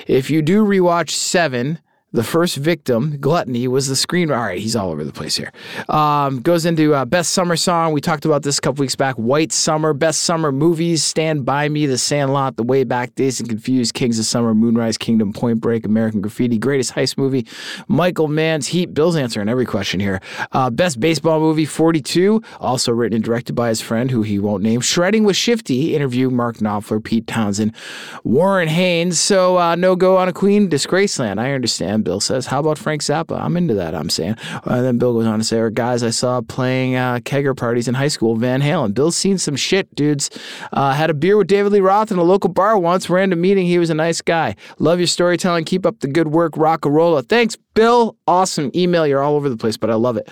if 0.06 0.30
you 0.30 0.42
do 0.42 0.64
rewatch 0.64 1.11
Seven, 1.11 1.78
the 2.12 2.22
first 2.22 2.57
victim, 2.57 3.16
Gluttony, 3.18 3.66
was 3.68 3.88
the 3.88 3.94
screenwriter. 3.94 4.37
All 4.37 4.44
right, 4.44 4.59
he's 4.59 4.77
all 4.77 4.90
over 4.90 5.03
the 5.03 5.12
place 5.12 5.35
here. 5.37 5.51
Um, 5.88 6.40
goes 6.40 6.66
into 6.66 6.94
uh, 6.94 7.07
best 7.07 7.33
summer 7.33 7.57
song. 7.57 7.92
We 7.92 8.03
talked 8.03 8.27
about 8.27 8.42
this 8.42 8.59
a 8.59 8.61
couple 8.61 8.83
weeks 8.83 8.96
back. 8.96 9.16
White 9.16 9.51
Summer, 9.51 9.94
best 9.94 10.22
summer 10.22 10.53
movies: 10.53 11.03
Stand 11.03 11.46
by 11.46 11.68
Me, 11.70 11.87
The 11.87 11.96
Sandlot, 11.96 12.57
The 12.57 12.64
Way 12.64 12.85
Back, 12.85 13.14
Dazed 13.14 13.40
and 13.40 13.48
Confused, 13.48 13.94
Kings 13.94 14.18
of 14.18 14.27
Summer, 14.27 14.55
Moonrise 14.55 14.98
Kingdom, 14.98 15.33
Point 15.33 15.61
Break, 15.61 15.87
American 15.87 16.20
Graffiti, 16.20 16.59
Greatest 16.59 16.94
Heist 16.94 17.16
Movie, 17.16 17.46
Michael 17.88 18.29
Mann's 18.29 18.66
Heat. 18.66 18.92
Bill's 18.92 19.16
answering 19.16 19.48
every 19.48 19.64
question 19.64 19.98
here. 19.98 20.20
Uh, 20.53 20.68
best 20.68 21.01
baseball 21.01 21.40
movie: 21.40 21.64
42, 21.64 22.42
also 22.61 22.92
written 22.92 23.16
and 23.16 23.25
directed 23.25 23.55
by 23.55 23.68
his 23.68 23.81
friend, 23.81 24.11
who 24.11 24.22
he 24.22 24.38
won't 24.38 24.62
name. 24.62 24.83
Shredding 24.83 25.25
with 25.25 25.37
Shifty. 25.37 25.94
Interview: 25.94 26.29
Mark 26.29 26.59
Knopfler, 26.59 27.03
Pete 27.03 27.27
Townshend, 27.27 27.75
Warren 28.22 28.68
Haynes. 28.68 29.18
So 29.18 29.59
uh, 29.59 29.77
no 29.77 29.96
go 29.96 30.18
on 30.18 30.29
a 30.29 30.33
Queen. 30.33 30.68
Disgraceland. 30.68 31.38
I 31.38 31.53
understand. 31.53 32.02
Bill 32.03 32.21
says, 32.21 32.47
How 32.47 32.61
about 32.61 32.79
Frank 32.79 33.03
Zappa? 33.03 33.41
I'm 33.41 33.57
into 33.57 33.75
that, 33.75 33.95
I'm 33.95 34.11
saying. 34.11 34.37
And 34.65 34.85
then 34.85 34.99
Bill 34.99 35.12
goes 35.12 35.27
on 35.27 35.38
to 35.38 35.45
say, 35.45 35.59
Or 35.59 35.71
guys 35.71 36.03
I 36.03 36.11
saw 36.11 36.41
playing 36.41 36.97
uh, 36.97 37.19
kegger 37.21 37.57
parties 37.57 37.88
in 37.88 37.95
high 37.95 38.09
school, 38.09 38.37
Van 38.37 38.61
Halen. 38.61 38.95
Bill's 38.95 39.17
seen 39.17 39.38
some 39.38 39.57
shit, 39.57 39.95
dudes. 39.95 40.31
Uh, 40.73 40.93
had 40.93 41.11
a 41.11 41.15
beer 41.15 41.37
with 41.37 41.47
David 41.47 41.73
Lee 41.73 41.81
Roth 41.81 42.11
in 42.11 42.19
a 42.19 42.23
local 42.23 42.51
bar 42.51 42.79
once, 42.79 43.09
random 43.11 43.41
meeting. 43.41 43.67
He 43.67 43.79
was 43.79 43.91
a 43.91 43.95
nice 43.95 44.21
guy. 44.21 44.57
Love 44.79 44.99
your 44.99 45.07
storytelling. 45.07 45.65
Keep 45.65 45.87
up 45.87 46.01
the 46.01 46.09
good 46.09 46.29
work. 46.29 46.57
Rock 46.57 46.85
a 46.85 46.91
rolla. 46.91 47.23
Thanks, 47.23 47.57
Bill. 47.75 48.17
Awesome 48.27 48.71
email. 48.75 49.07
You're 49.07 49.23
all 49.23 49.37
over 49.37 49.49
the 49.49 49.57
place, 49.57 49.77
but 49.77 49.91
I 49.91 49.95
love 49.95 50.17
it. 50.17 50.29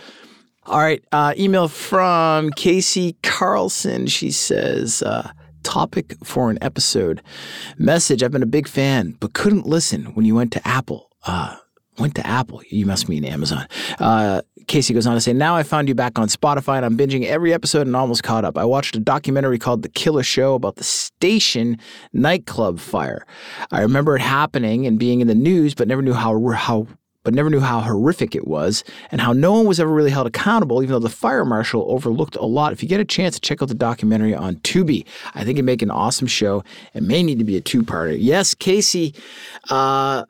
All 0.67 0.79
right. 0.79 1.03
Uh, 1.11 1.35
email 1.39 1.69
from 1.69 2.51
Casey 2.51 3.17
Carlson. 3.23 4.07
She 4.07 4.31
says, 4.31 5.03
uh, 5.03 5.33
topic 5.63 6.15
for 6.25 6.51
an 6.51 6.59
episode. 6.61 7.23
Message 7.79 8.23
I've 8.23 8.31
been 8.33 8.43
a 8.43 8.47
big 8.47 8.69
fan, 8.69 9.17
but 9.21 9.33
couldn't 9.33 9.67
listen 9.67 10.07
when 10.15 10.25
you 10.27 10.35
went 10.35 10.53
to 10.53 10.69
Apple. 10.69 11.10
Uh, 11.27 11.57
went 11.99 12.15
to 12.15 12.27
Apple. 12.27 12.63
You 12.69 12.87
must 12.87 13.09
mean 13.09 13.25
Amazon. 13.25 13.67
Uh, 13.99 14.43
Casey 14.67 14.95
goes 14.95 15.07
on 15.07 15.15
to 15.15 15.21
say, 15.21 15.33
Now 15.33 15.57
I 15.57 15.63
found 15.63 15.89
you 15.89 15.95
back 15.95 16.19
on 16.19 16.29
Spotify 16.29 16.77
and 16.77 16.87
I'm 16.87 16.97
binging 16.97 17.27
every 17.27 17.53
episode 17.53 17.87
and 17.87 17.97
almost 17.97 18.23
caught 18.23 18.45
up. 18.45 18.57
I 18.57 18.65
watched 18.65 18.97
a 18.97 19.01
documentary 19.01 19.59
called 19.59 19.83
The 19.83 19.89
Killer 19.89 20.23
Show 20.23 20.55
about 20.55 20.77
the 20.77 20.85
station 20.85 21.79
nightclub 22.13 22.79
fire. 22.79 23.27
I 23.71 23.81
remember 23.81 24.17
it 24.17 24.23
happening 24.23 24.87
and 24.87 24.99
being 24.99 25.21
in 25.21 25.27
the 25.27 25.35
news, 25.35 25.75
but 25.75 25.89
never 25.89 26.03
knew 26.03 26.13
how, 26.13 26.39
how 26.51 26.87
but 27.23 27.35
never 27.35 27.51
knew 27.51 27.61
how 27.61 27.81
horrific 27.81 28.35
it 28.35 28.47
was 28.47 28.83
and 29.11 29.21
how 29.21 29.33
no 29.33 29.53
one 29.53 29.67
was 29.67 29.79
ever 29.79 29.93
really 29.93 30.11
held 30.11 30.27
accountable, 30.27 30.83
even 30.83 30.93
though 30.93 30.99
the 30.99 31.09
fire 31.09 31.45
marshal 31.45 31.85
overlooked 31.89 32.37
a 32.37 32.47
lot. 32.47 32.73
If 32.73 32.83
you 32.83 32.89
get 32.89 33.01
a 33.01 33.05
chance 33.05 33.35
to 33.35 33.41
check 33.41 33.61
out 33.61 33.69
the 33.69 33.75
documentary 33.75 34.35
on 34.35 34.57
Tubi, 34.57 35.05
I 35.35 35.45
think 35.45 35.57
it'd 35.57 35.65
make 35.65 35.83
an 35.83 35.91
awesome 35.91 36.27
show. 36.27 36.65
It 36.95 37.03
may 37.03 37.23
need 37.23 37.39
to 37.39 37.45
be 37.45 37.57
a 37.57 37.61
two-parter. 37.61 38.17
Yes, 38.19 38.55
Casey, 38.55 39.15
uh, 39.69 40.25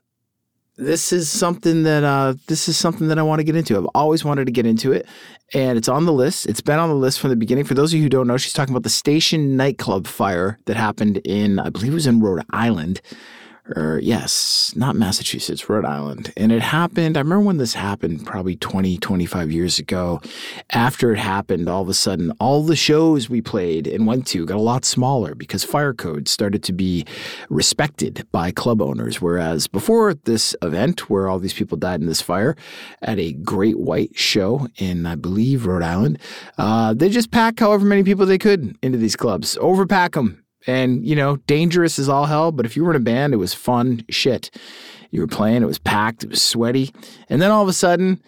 this 0.76 1.12
is 1.12 1.28
something 1.28 1.82
that 1.82 2.04
uh, 2.04 2.34
this 2.46 2.68
is 2.68 2.76
something 2.76 3.08
that 3.08 3.18
I 3.18 3.22
want 3.22 3.40
to 3.40 3.44
get 3.44 3.56
into. 3.56 3.76
I've 3.76 3.88
always 3.94 4.24
wanted 4.24 4.46
to 4.46 4.52
get 4.52 4.66
into 4.66 4.92
it, 4.92 5.06
and 5.52 5.76
it's 5.76 5.88
on 5.88 6.06
the 6.06 6.12
list. 6.12 6.46
It's 6.46 6.60
been 6.60 6.78
on 6.78 6.88
the 6.88 6.94
list 6.94 7.20
from 7.20 7.30
the 7.30 7.36
beginning. 7.36 7.64
For 7.64 7.74
those 7.74 7.92
of 7.92 7.98
you 7.98 8.04
who 8.04 8.08
don't 8.08 8.26
know, 8.26 8.36
she's 8.36 8.52
talking 8.52 8.72
about 8.72 8.84
the 8.84 8.90
station 8.90 9.56
nightclub 9.56 10.06
fire 10.06 10.58
that 10.66 10.76
happened 10.76 11.18
in, 11.18 11.58
I 11.58 11.70
believe, 11.70 11.92
it 11.92 11.94
was 11.94 12.06
in 12.06 12.20
Rhode 12.20 12.44
Island 12.50 13.00
or 13.76 14.00
yes, 14.02 14.72
not 14.76 14.96
Massachusetts, 14.96 15.68
Rhode 15.68 15.84
Island. 15.84 16.32
And 16.36 16.52
it 16.52 16.62
happened, 16.62 17.16
I 17.16 17.20
remember 17.20 17.44
when 17.44 17.58
this 17.58 17.74
happened 17.74 18.26
probably 18.26 18.56
20, 18.56 18.98
25 18.98 19.52
years 19.52 19.78
ago. 19.78 20.20
After 20.70 21.12
it 21.12 21.18
happened, 21.18 21.68
all 21.68 21.82
of 21.82 21.88
a 21.88 21.94
sudden, 21.94 22.32
all 22.40 22.62
the 22.62 22.76
shows 22.76 23.28
we 23.28 23.40
played 23.40 23.86
and 23.86 24.06
went 24.06 24.26
to 24.28 24.46
got 24.46 24.56
a 24.56 24.60
lot 24.60 24.84
smaller 24.84 25.34
because 25.34 25.64
fire 25.64 25.94
codes 25.94 26.30
started 26.30 26.62
to 26.64 26.72
be 26.72 27.04
respected 27.48 28.26
by 28.32 28.50
club 28.50 28.82
owners. 28.82 29.20
Whereas 29.20 29.66
before 29.66 30.14
this 30.14 30.56
event, 30.62 31.10
where 31.10 31.28
all 31.28 31.38
these 31.38 31.54
people 31.54 31.76
died 31.76 32.00
in 32.00 32.06
this 32.06 32.20
fire 32.20 32.56
at 33.02 33.18
a 33.18 33.32
Great 33.32 33.78
White 33.78 34.16
show 34.16 34.68
in, 34.78 35.06
I 35.06 35.14
believe, 35.14 35.66
Rhode 35.66 35.82
Island, 35.82 36.18
uh, 36.58 36.94
they 36.94 37.08
just 37.08 37.30
pack 37.30 37.60
however 37.60 37.84
many 37.84 38.02
people 38.02 38.26
they 38.26 38.38
could 38.38 38.76
into 38.82 38.98
these 38.98 39.16
clubs, 39.16 39.56
overpack 39.60 40.12
them 40.12 40.44
and, 40.70 41.06
you 41.06 41.16
know, 41.16 41.36
dangerous 41.46 41.98
as 41.98 42.08
all 42.08 42.26
hell, 42.26 42.52
but 42.52 42.64
if 42.64 42.76
you 42.76 42.84
were 42.84 42.90
in 42.90 42.96
a 42.96 43.00
band, 43.00 43.34
it 43.34 43.38
was 43.38 43.52
fun 43.52 44.04
shit. 44.08 44.50
You 45.10 45.20
were 45.20 45.26
playing, 45.26 45.62
it 45.62 45.66
was 45.66 45.78
packed, 45.78 46.22
it 46.22 46.30
was 46.30 46.40
sweaty. 46.40 46.92
And 47.28 47.42
then 47.42 47.50
all 47.50 47.62
of 47.62 47.68
a 47.68 47.72
sudden, 47.72 48.22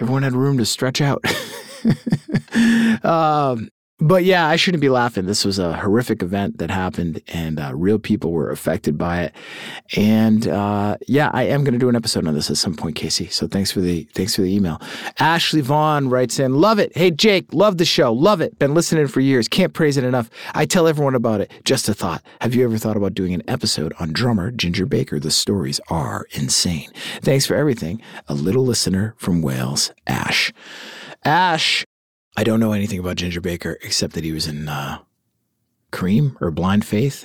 everyone 0.00 0.22
had 0.22 0.32
room 0.32 0.56
to 0.58 0.66
stretch 0.66 1.00
out. 1.00 1.22
um, 3.04 3.68
but 4.00 4.22
yeah, 4.24 4.46
I 4.46 4.56
shouldn't 4.56 4.80
be 4.80 4.88
laughing. 4.88 5.26
This 5.26 5.44
was 5.44 5.58
a 5.58 5.76
horrific 5.76 6.22
event 6.22 6.58
that 6.58 6.70
happened, 6.70 7.20
and 7.28 7.58
uh, 7.58 7.72
real 7.74 7.98
people 7.98 8.30
were 8.30 8.50
affected 8.50 8.96
by 8.96 9.24
it. 9.24 9.34
And 9.96 10.46
uh, 10.46 10.98
yeah, 11.08 11.30
I 11.32 11.44
am 11.44 11.64
going 11.64 11.72
to 11.72 11.80
do 11.80 11.88
an 11.88 11.96
episode 11.96 12.26
on 12.26 12.34
this 12.34 12.48
at 12.48 12.58
some 12.58 12.74
point, 12.74 12.94
Casey. 12.94 13.26
So 13.26 13.48
thanks 13.48 13.72
for 13.72 13.80
the 13.80 14.08
thanks 14.14 14.36
for 14.36 14.42
the 14.42 14.54
email. 14.54 14.80
Ashley 15.18 15.60
Vaughn 15.62 16.08
writes 16.08 16.38
in, 16.38 16.54
"Love 16.54 16.78
it. 16.78 16.96
Hey 16.96 17.10
Jake, 17.10 17.52
love 17.52 17.78
the 17.78 17.84
show. 17.84 18.12
Love 18.12 18.40
it. 18.40 18.58
Been 18.58 18.74
listening 18.74 19.08
for 19.08 19.20
years. 19.20 19.48
Can't 19.48 19.72
praise 19.72 19.96
it 19.96 20.04
enough. 20.04 20.30
I 20.54 20.64
tell 20.64 20.86
everyone 20.86 21.16
about 21.16 21.40
it. 21.40 21.50
Just 21.64 21.88
a 21.88 21.94
thought. 21.94 22.22
Have 22.40 22.54
you 22.54 22.64
ever 22.64 22.78
thought 22.78 22.96
about 22.96 23.14
doing 23.14 23.34
an 23.34 23.42
episode 23.48 23.92
on 23.98 24.12
drummer 24.12 24.52
Ginger 24.52 24.86
Baker? 24.86 25.18
The 25.18 25.30
stories 25.32 25.80
are 25.90 26.26
insane. 26.32 26.90
Thanks 27.20 27.46
for 27.46 27.56
everything. 27.56 28.00
A 28.28 28.34
little 28.34 28.64
listener 28.64 29.14
from 29.18 29.42
Wales, 29.42 29.92
Ash." 30.06 30.52
Ash, 31.24 31.84
I 32.38 32.44
don't 32.44 32.60
know 32.60 32.70
anything 32.70 33.00
about 33.00 33.16
Ginger 33.16 33.40
Baker 33.40 33.78
except 33.82 34.12
that 34.12 34.22
he 34.22 34.30
was 34.30 34.46
in 34.46 34.68
uh, 34.68 34.98
Cream 35.90 36.38
or 36.40 36.52
Blind 36.52 36.84
Faith. 36.84 37.24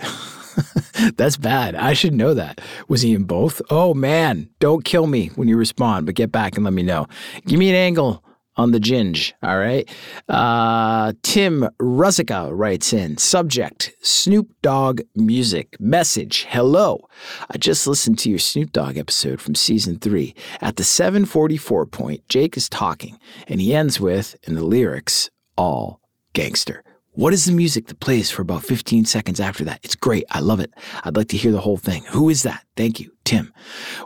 That's 1.18 1.38
bad. 1.38 1.76
I 1.76 1.94
should 1.94 2.16
know 2.16 2.34
that. 2.34 2.60
Was 2.88 3.04
he 3.04 3.14
in 3.14 3.26
both? 3.26 3.62
Oh 3.70 3.94
man, 3.94 4.50
don't 4.60 4.84
kill 4.84 5.06
me 5.06 5.28
when 5.36 5.48
you 5.48 5.56
respond, 5.56 6.08
but 6.08 6.16
get 6.16 6.32
back 6.32 6.56
and 6.56 6.64
let 6.64 6.74
me 6.74 6.82
know. 6.82 7.06
Give 7.46 7.60
me 7.60 7.70
an 7.70 7.76
angle 7.76 8.24
on 8.56 8.72
the 8.72 8.80
ginge. 8.80 9.34
All 9.42 9.58
right. 9.58 9.90
Uh, 10.30 11.14
Tim 11.24 11.70
Ruzica 11.80 12.50
writes 12.52 12.94
in 12.94 13.18
subject 13.18 13.94
Snoop 14.02 14.50
Dogg 14.62 15.02
music 15.16 15.80
message. 15.80 16.46
Hello. 16.50 17.08
I 17.50 17.58
just 17.58 17.88
listened 17.88 18.20
to 18.20 18.30
your 18.30 18.40
Snoop 18.40 18.72
Dogg 18.72 18.98
episode 18.98 19.42
from 19.42 19.56
season 19.56 20.00
three. 20.00 20.36
At 20.62 20.76
the 20.76 20.84
744 20.84 21.86
point, 21.88 22.28
Jake 22.30 22.58
is 22.58 22.70
talking 22.70 23.18
and 23.48 23.60
he 23.60 23.74
ends 23.74 24.00
with, 24.00 24.36
in 24.44 24.56
the 24.56 24.66
lyrics, 24.66 25.30
all 25.58 26.00
gangster. 26.34 26.84
What 27.16 27.32
is 27.34 27.46
the 27.46 27.52
music 27.52 27.86
that 27.88 28.00
plays 28.00 28.32
for 28.32 28.42
about 28.42 28.64
15 28.64 29.06
seconds 29.06 29.40
after 29.40 29.64
that? 29.66 29.80
It's 29.84 29.94
great. 29.94 30.26
I 30.32 30.40
love 30.40 30.60
it. 30.60 30.74
I'd 31.04 31.16
like 31.16 31.28
to 31.28 31.38
hear 31.38 31.52
the 31.52 31.62
whole 31.62 31.78
thing. 31.78 32.04
Who 32.06 32.28
is 32.28 32.42
that? 32.42 32.66
Thank 32.76 33.00
you, 33.00 33.12
Tim. 33.24 33.54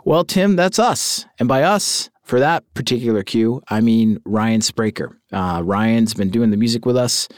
Well, 0.04 0.24
Tim, 0.24 0.56
that's 0.56 0.78
us. 0.78 1.24
And 1.38 1.48
by 1.48 1.62
us, 1.62 2.10
for 2.28 2.38
that 2.40 2.62
particular 2.74 3.22
cue, 3.24 3.62
I 3.68 3.80
mean 3.80 4.20
Ryan 4.26 4.60
Spraker. 4.60 5.16
Uh, 5.32 5.62
Ryan's 5.64 6.12
been 6.14 6.30
doing 6.30 6.50
the 6.50 6.58
music 6.58 6.84
with 6.84 6.96
us 6.96 7.28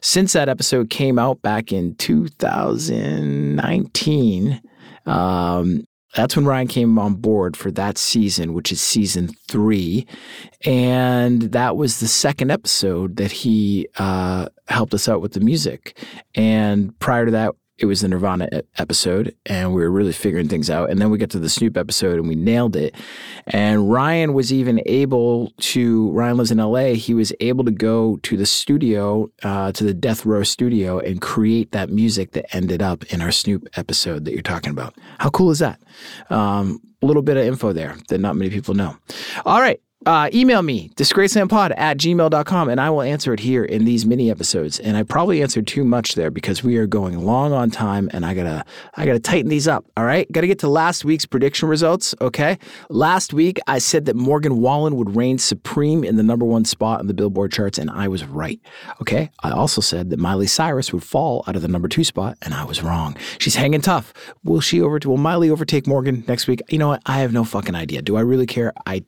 since 0.00 0.32
that 0.32 0.48
episode 0.48 0.88
came 0.88 1.18
out 1.18 1.42
back 1.42 1.72
in 1.72 1.94
2019. 1.96 4.62
Um, 5.06 5.84
that's 6.14 6.34
when 6.34 6.46
Ryan 6.46 6.66
came 6.66 6.98
on 6.98 7.14
board 7.14 7.56
for 7.56 7.70
that 7.72 7.96
season, 7.96 8.52
which 8.52 8.72
is 8.72 8.80
season 8.80 9.28
three. 9.48 10.06
And 10.64 11.42
that 11.42 11.76
was 11.76 12.00
the 12.00 12.08
second 12.08 12.50
episode 12.50 13.14
that 13.16 13.30
he 13.30 13.86
uh, 13.96 14.48
helped 14.68 14.94
us 14.94 15.08
out 15.08 15.20
with 15.20 15.34
the 15.34 15.40
music. 15.40 15.96
And 16.34 16.98
prior 16.98 17.26
to 17.26 17.32
that, 17.32 17.54
it 17.80 17.86
was 17.86 18.02
the 18.02 18.08
Nirvana 18.08 18.48
episode, 18.78 19.34
and 19.46 19.74
we 19.74 19.82
were 19.82 19.90
really 19.90 20.12
figuring 20.12 20.48
things 20.48 20.68
out. 20.68 20.90
And 20.90 21.00
then 21.00 21.10
we 21.10 21.18
got 21.18 21.30
to 21.30 21.38
the 21.38 21.48
Snoop 21.48 21.76
episode, 21.76 22.18
and 22.18 22.28
we 22.28 22.34
nailed 22.34 22.76
it. 22.76 22.94
And 23.46 23.90
Ryan 23.90 24.34
was 24.34 24.52
even 24.52 24.80
able 24.86 25.52
to. 25.58 26.10
Ryan 26.10 26.36
lives 26.36 26.50
in 26.50 26.58
LA. 26.58 26.94
He 26.94 27.14
was 27.14 27.32
able 27.40 27.64
to 27.64 27.70
go 27.70 28.18
to 28.22 28.36
the 28.36 28.46
studio, 28.46 29.30
uh, 29.42 29.72
to 29.72 29.84
the 29.84 29.94
Death 29.94 30.26
Row 30.26 30.42
studio, 30.42 30.98
and 30.98 31.20
create 31.20 31.72
that 31.72 31.90
music 31.90 32.32
that 32.32 32.54
ended 32.54 32.82
up 32.82 33.04
in 33.12 33.22
our 33.22 33.32
Snoop 33.32 33.66
episode 33.76 34.24
that 34.24 34.32
you're 34.32 34.42
talking 34.42 34.70
about. 34.70 34.94
How 35.18 35.30
cool 35.30 35.50
is 35.50 35.60
that? 35.60 35.80
Um, 36.28 36.80
a 37.02 37.06
little 37.06 37.22
bit 37.22 37.36
of 37.36 37.44
info 37.44 37.72
there 37.72 37.96
that 38.08 38.18
not 38.18 38.36
many 38.36 38.50
people 38.50 38.74
know. 38.74 38.96
All 39.46 39.60
right. 39.60 39.80
Uh, 40.06 40.30
email 40.32 40.62
me, 40.62 40.88
disgracelandpod 40.96 41.74
at 41.76 41.98
gmail.com, 41.98 42.68
and 42.70 42.80
I 42.80 42.88
will 42.88 43.02
answer 43.02 43.34
it 43.34 43.40
here 43.40 43.64
in 43.64 43.84
these 43.84 44.06
mini 44.06 44.30
episodes. 44.30 44.80
And 44.80 44.96
I 44.96 45.02
probably 45.02 45.42
answered 45.42 45.66
too 45.66 45.84
much 45.84 46.14
there 46.14 46.30
because 46.30 46.64
we 46.64 46.78
are 46.78 46.86
going 46.86 47.18
long 47.26 47.52
on 47.52 47.70
time 47.70 48.08
and 48.14 48.24
I 48.24 48.32
gotta 48.32 48.64
I 48.94 49.04
gotta 49.04 49.20
tighten 49.20 49.50
these 49.50 49.68
up. 49.68 49.84
All 49.98 50.04
right. 50.04 50.30
Gotta 50.32 50.46
get 50.46 50.58
to 50.60 50.68
last 50.68 51.04
week's 51.04 51.26
prediction 51.26 51.68
results. 51.68 52.14
Okay. 52.20 52.58
Last 52.88 53.34
week 53.34 53.58
I 53.66 53.78
said 53.78 54.06
that 54.06 54.16
Morgan 54.16 54.56
Wallen 54.56 54.96
would 54.96 55.14
reign 55.14 55.36
supreme 55.36 56.02
in 56.02 56.16
the 56.16 56.22
number 56.22 56.46
one 56.46 56.64
spot 56.64 57.00
on 57.00 57.06
the 57.06 57.14
Billboard 57.14 57.52
charts, 57.52 57.76
and 57.76 57.90
I 57.90 58.08
was 58.08 58.24
right. 58.24 58.58
Okay. 59.02 59.30
I 59.42 59.50
also 59.50 59.82
said 59.82 60.08
that 60.10 60.18
Miley 60.18 60.46
Cyrus 60.46 60.94
would 60.94 61.04
fall 61.04 61.44
out 61.46 61.56
of 61.56 61.62
the 61.62 61.68
number 61.68 61.88
two 61.88 62.04
spot, 62.04 62.38
and 62.40 62.54
I 62.54 62.64
was 62.64 62.82
wrong. 62.82 63.16
She's 63.38 63.56
hanging 63.56 63.82
tough. 63.82 64.14
Will 64.44 64.60
she 64.60 64.80
over 64.80 64.98
will 65.04 65.18
Miley 65.18 65.50
overtake 65.50 65.86
Morgan 65.86 66.24
next 66.26 66.46
week? 66.46 66.62
You 66.70 66.78
know 66.78 66.88
what? 66.88 67.02
I 67.04 67.18
have 67.18 67.34
no 67.34 67.44
fucking 67.44 67.74
idea. 67.74 68.00
Do 68.00 68.16
I 68.16 68.22
really 68.22 68.46
care? 68.46 68.72
I 68.86 69.04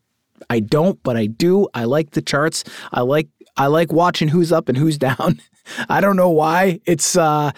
I 0.51 0.61
don't, 0.61 1.03
but 1.03 1.17
I 1.17 1.27
do. 1.27 1.69
I 1.75 1.85
like 1.85 2.13
the 2.13 2.23
charts. 2.23 2.65
I 2.93 3.03
like 3.03 3.29
I 3.57 3.67
like 3.67 3.93
watching 3.93 4.29
who's 4.29 4.53
up 4.53 4.69
and 4.69 4.77
who's 4.79 4.99
down. 5.11 5.41
I 5.89 6.01
don't 6.01 6.17
know 6.17 6.31
why. 6.31 6.81
It's 6.87 7.17
uh 7.17 7.53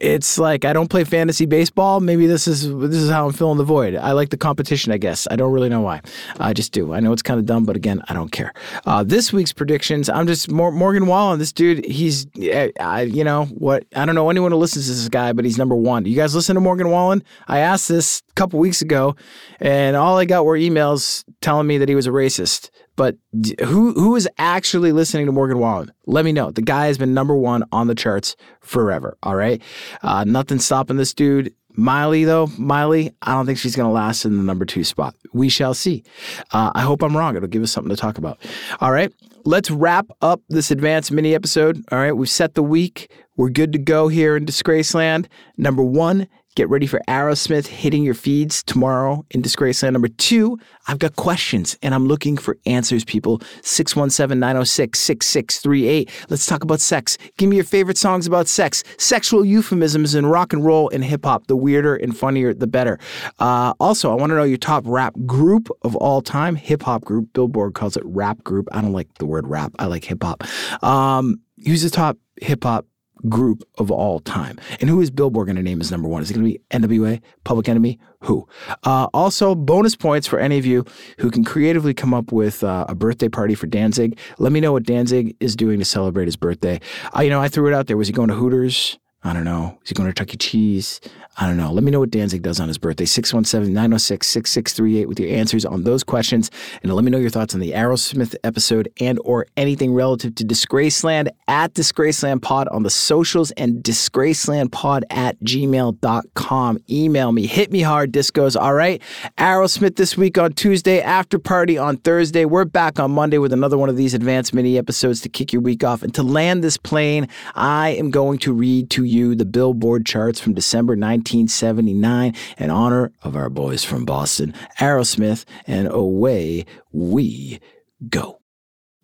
it's 0.00 0.38
like 0.38 0.64
I 0.64 0.72
don't 0.72 0.88
play 0.88 1.04
fantasy 1.04 1.46
baseball. 1.46 2.00
Maybe 2.00 2.26
this 2.26 2.48
is 2.48 2.62
this 2.68 2.96
is 2.96 3.10
how 3.10 3.26
I'm 3.26 3.32
filling 3.32 3.58
the 3.58 3.64
void. 3.64 3.94
I 3.94 4.12
like 4.12 4.30
the 4.30 4.36
competition, 4.36 4.92
I 4.92 4.96
guess. 4.96 5.28
I 5.30 5.36
don't 5.36 5.52
really 5.52 5.68
know 5.68 5.82
why. 5.82 6.00
I 6.38 6.54
just 6.54 6.72
do. 6.72 6.94
I 6.94 7.00
know 7.00 7.12
it's 7.12 7.22
kind 7.22 7.38
of 7.38 7.46
dumb, 7.46 7.64
but 7.64 7.76
again, 7.76 8.02
I 8.08 8.14
don't 8.14 8.32
care. 8.32 8.52
Uh, 8.86 9.04
this 9.04 9.32
week's 9.32 9.52
predictions. 9.52 10.08
I'm 10.08 10.26
just 10.26 10.50
Morgan 10.50 11.06
Wallen. 11.06 11.38
This 11.38 11.52
dude, 11.52 11.84
he's 11.84 12.26
eh, 12.40 12.70
I, 12.80 13.02
you 13.02 13.24
know 13.24 13.44
what? 13.46 13.84
I 13.94 14.06
don't 14.06 14.14
know 14.14 14.30
anyone 14.30 14.52
who 14.52 14.58
listens 14.58 14.86
to 14.86 14.92
this 14.92 15.08
guy, 15.08 15.32
but 15.32 15.44
he's 15.44 15.58
number 15.58 15.76
one. 15.76 16.06
You 16.06 16.16
guys 16.16 16.34
listen 16.34 16.54
to 16.54 16.60
Morgan 16.60 16.90
Wallen? 16.90 17.22
I 17.46 17.58
asked 17.58 17.88
this 17.88 18.22
a 18.30 18.34
couple 18.34 18.58
weeks 18.58 18.80
ago, 18.80 19.16
and 19.60 19.96
all 19.96 20.16
I 20.16 20.24
got 20.24 20.46
were 20.46 20.56
emails 20.56 21.24
telling 21.42 21.66
me 21.66 21.78
that 21.78 21.88
he 21.88 21.94
was 21.94 22.06
a 22.06 22.10
racist. 22.10 22.70
But 23.00 23.16
who 23.60 23.94
who 23.94 24.14
is 24.14 24.28
actually 24.36 24.92
listening 24.92 25.24
to 25.24 25.32
Morgan 25.32 25.58
Wallen? 25.58 25.90
Let 26.04 26.26
me 26.26 26.32
know. 26.32 26.50
The 26.50 26.60
guy 26.60 26.88
has 26.88 26.98
been 26.98 27.14
number 27.14 27.34
one 27.34 27.64
on 27.72 27.86
the 27.86 27.94
charts 27.94 28.36
forever. 28.60 29.16
All 29.22 29.36
right, 29.36 29.62
uh, 30.02 30.24
nothing 30.24 30.58
stopping 30.58 30.98
this 30.98 31.14
dude. 31.14 31.54
Miley 31.72 32.24
though, 32.24 32.48
Miley, 32.58 33.10
I 33.22 33.32
don't 33.32 33.46
think 33.46 33.56
she's 33.56 33.74
going 33.74 33.88
to 33.88 33.90
last 33.92 34.26
in 34.26 34.36
the 34.36 34.42
number 34.42 34.66
two 34.66 34.84
spot. 34.84 35.14
We 35.32 35.48
shall 35.48 35.72
see. 35.72 36.04
Uh, 36.52 36.72
I 36.74 36.82
hope 36.82 37.02
I'm 37.02 37.16
wrong. 37.16 37.36
It'll 37.36 37.48
give 37.48 37.62
us 37.62 37.72
something 37.72 37.88
to 37.88 37.96
talk 37.96 38.18
about. 38.18 38.38
All 38.82 38.92
right, 38.92 39.10
let's 39.46 39.70
wrap 39.70 40.10
up 40.20 40.42
this 40.50 40.70
advanced 40.70 41.10
mini 41.10 41.34
episode. 41.34 41.82
All 41.90 41.98
right, 41.98 42.12
we've 42.12 42.28
set 42.28 42.52
the 42.52 42.62
week. 42.62 43.10
We're 43.38 43.48
good 43.48 43.72
to 43.72 43.78
go 43.78 44.08
here 44.08 44.36
in 44.36 44.44
Disgraceland. 44.44 45.26
Number 45.56 45.82
one, 45.82 46.28
Get 46.56 46.68
ready 46.68 46.88
for 46.88 47.00
Aerosmith 47.06 47.68
hitting 47.68 48.02
your 48.02 48.14
feeds 48.14 48.64
tomorrow 48.64 49.24
in 49.30 49.40
Disgraceland. 49.40 49.92
Number 49.92 50.08
two, 50.08 50.58
I've 50.88 50.98
got 50.98 51.14
questions 51.14 51.78
and 51.80 51.94
I'm 51.94 52.08
looking 52.08 52.36
for 52.36 52.58
answers, 52.66 53.04
people. 53.04 53.40
617 53.62 54.40
906 54.40 54.98
6638. 54.98 56.10
Let's 56.28 56.46
talk 56.46 56.64
about 56.64 56.80
sex. 56.80 57.18
Give 57.36 57.48
me 57.48 57.54
your 57.54 57.64
favorite 57.64 57.96
songs 57.96 58.26
about 58.26 58.48
sex, 58.48 58.82
sexual 58.98 59.44
euphemisms 59.44 60.16
in 60.16 60.26
rock 60.26 60.52
and 60.52 60.64
roll 60.64 60.90
and 60.90 61.04
hip 61.04 61.24
hop. 61.24 61.46
The 61.46 61.54
weirder 61.54 61.94
and 61.94 62.18
funnier, 62.18 62.52
the 62.52 62.66
better. 62.66 62.98
Uh, 63.38 63.72
also, 63.78 64.10
I 64.10 64.16
want 64.16 64.30
to 64.30 64.34
know 64.34 64.42
your 64.42 64.58
top 64.58 64.82
rap 64.86 65.14
group 65.26 65.68
of 65.82 65.94
all 65.94 66.20
time, 66.20 66.56
hip 66.56 66.82
hop 66.82 67.04
group. 67.04 67.32
Billboard 67.32 67.74
calls 67.74 67.96
it 67.96 68.02
rap 68.04 68.42
group. 68.42 68.66
I 68.72 68.80
don't 68.80 68.92
like 68.92 69.06
the 69.18 69.26
word 69.26 69.46
rap, 69.46 69.72
I 69.78 69.86
like 69.86 70.04
hip 70.04 70.24
hop. 70.24 70.42
Um, 70.82 71.42
who's 71.64 71.84
the 71.84 71.90
top 71.90 72.18
hip 72.40 72.64
hop 72.64 72.86
group 73.28 73.62
of 73.78 73.90
all 73.90 74.20
time. 74.20 74.58
And 74.80 74.88
who 74.88 75.00
is 75.00 75.10
Billboard 75.10 75.46
going 75.46 75.56
to 75.56 75.62
name 75.62 75.80
as 75.80 75.90
number 75.90 76.08
one? 76.08 76.22
Is 76.22 76.30
it 76.30 76.34
going 76.34 76.46
to 76.46 76.52
be 76.52 76.60
NWA, 76.70 77.20
Public 77.44 77.68
Enemy? 77.68 77.98
Who? 78.22 78.46
Uh, 78.84 79.08
also, 79.14 79.54
bonus 79.54 79.96
points 79.96 80.26
for 80.26 80.38
any 80.38 80.58
of 80.58 80.66
you 80.66 80.84
who 81.18 81.30
can 81.30 81.44
creatively 81.44 81.94
come 81.94 82.12
up 82.12 82.32
with 82.32 82.62
uh, 82.62 82.86
a 82.88 82.94
birthday 82.94 83.28
party 83.28 83.54
for 83.54 83.66
Danzig. 83.66 84.18
Let 84.38 84.52
me 84.52 84.60
know 84.60 84.72
what 84.72 84.84
Danzig 84.84 85.36
is 85.40 85.56
doing 85.56 85.78
to 85.78 85.84
celebrate 85.84 86.26
his 86.26 86.36
birthday. 86.36 86.80
Uh, 87.16 87.22
you 87.22 87.30
know, 87.30 87.40
I 87.40 87.48
threw 87.48 87.66
it 87.66 87.74
out 87.74 87.86
there. 87.86 87.96
Was 87.96 88.08
he 88.08 88.12
going 88.12 88.28
to 88.28 88.34
Hooters? 88.34 88.98
I 89.22 89.34
don't 89.34 89.44
know. 89.44 89.78
Is 89.82 89.90
he 89.90 89.94
going 89.94 90.08
to 90.08 90.14
Chuck 90.14 90.32
E. 90.32 90.36
Cheese? 90.38 91.00
I 91.36 91.46
don't 91.46 91.58
know. 91.58 91.72
Let 91.72 91.84
me 91.84 91.90
know 91.90 92.00
what 92.00 92.10
Danzig 92.10 92.42
does 92.42 92.58
on 92.58 92.68
his 92.68 92.78
birthday. 92.78 93.04
617 93.04 93.72
906 93.72 94.26
6638 94.26 95.08
with 95.08 95.20
your 95.20 95.30
answers 95.30 95.64
on 95.64 95.84
those 95.84 96.02
questions. 96.02 96.50
And 96.82 96.92
let 96.92 97.04
me 97.04 97.10
know 97.10 97.18
your 97.18 97.30
thoughts 97.30 97.54
on 97.54 97.60
the 97.60 97.72
Aerosmith 97.72 98.34
episode 98.44 98.90
and 98.98 99.18
or 99.24 99.46
anything 99.56 99.92
relative 99.92 100.34
to 100.36 100.44
Disgraceland 100.44 101.28
at 101.48 101.74
Disgraceland 101.74 102.42
Pod 102.42 102.68
on 102.68 102.82
the 102.82 102.90
socials 102.90 103.50
and 103.52 103.82
disgracelandpod 103.84 105.02
at 105.10 105.38
gmail.com. 105.40 106.78
Email 106.90 107.32
me. 107.32 107.46
Hit 107.46 107.70
me 107.70 107.82
hard, 107.82 108.12
discos. 108.12 108.58
All 108.58 108.74
right. 108.74 109.02
Aerosmith 109.38 109.96
this 109.96 110.16
week 110.16 110.38
on 110.38 110.52
Tuesday, 110.54 111.00
after 111.00 111.38
party 111.38 111.76
on 111.76 111.98
Thursday. 111.98 112.44
We're 112.44 112.64
back 112.64 112.98
on 112.98 113.12
Monday 113.12 113.38
with 113.38 113.52
another 113.52 113.76
one 113.76 113.88
of 113.88 113.96
these 113.96 114.14
advanced 114.14 114.54
mini 114.54 114.78
episodes 114.78 115.20
to 115.22 115.28
kick 115.28 115.52
your 115.52 115.62
week 115.62 115.84
off. 115.84 116.02
And 116.02 116.14
to 116.14 116.22
land 116.22 116.64
this 116.64 116.76
plane, 116.76 117.28
I 117.54 117.90
am 117.90 118.10
going 118.10 118.38
to 118.40 118.52
read 118.52 118.88
to 118.90 119.09
you 119.10 119.34
the 119.34 119.44
Billboard 119.44 120.06
charts 120.06 120.40
from 120.40 120.54
December 120.54 120.92
1979 120.92 122.34
in 122.58 122.70
honor 122.70 123.12
of 123.22 123.36
our 123.36 123.50
boys 123.50 123.84
from 123.84 124.04
Boston, 124.04 124.54
Aerosmith, 124.78 125.44
and 125.66 125.88
away 125.88 126.64
we 126.92 127.60
go. 128.08 128.40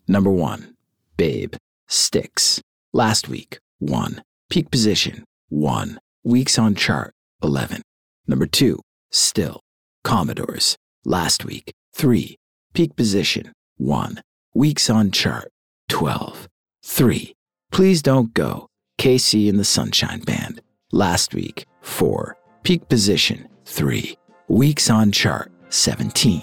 Number 0.09 0.31
one, 0.31 0.77
Babe, 1.16 1.55
Styx. 1.88 2.62
Last 2.92 3.29
week, 3.29 3.59
one. 3.79 4.23
Peak 4.49 4.71
position, 4.71 5.25
one. 5.49 5.99
Weeks 6.25 6.59
on 6.59 6.75
chart, 6.75 7.12
11. 7.42 7.83
Number 8.27 8.47
two, 8.47 8.81
Still, 9.11 9.61
Commodores. 10.05 10.77
Last 11.05 11.45
week, 11.45 11.73
three. 11.95 12.37
Peak 12.75 12.97
position, 12.97 13.53
one. 13.77 14.23
Weeks 14.55 14.90
on 14.90 15.11
chart, 15.11 15.51
12. 15.88 16.49
Three. 16.83 17.35
Please 17.73 18.03
don't 18.03 18.33
go. 18.35 18.69
KC 18.99 19.49
and 19.49 19.59
the 19.59 19.65
Sunshine 19.65 20.21
Band. 20.21 20.61
Last 20.93 21.35
week, 21.35 21.67
4. 21.83 22.37
Peak 22.63 22.89
position, 22.89 23.49
3. 23.67 24.17
Weeks 24.49 24.91
on 24.91 25.13
chart, 25.13 25.53
17. 25.69 26.43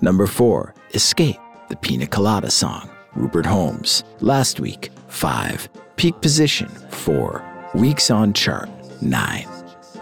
Number 0.00 0.26
4. 0.26 0.74
Escape, 0.94 1.38
the 1.68 1.76
Pina 1.76 2.06
Colada 2.06 2.50
song. 2.50 2.90
Rupert 3.14 3.46
Holmes. 3.46 4.04
Last 4.20 4.58
week, 4.58 4.90
5. 5.08 5.68
Peak 5.96 6.20
position, 6.20 6.68
4. 6.90 7.70
Weeks 7.74 8.10
on 8.10 8.32
chart, 8.32 8.68
9. 9.00 9.46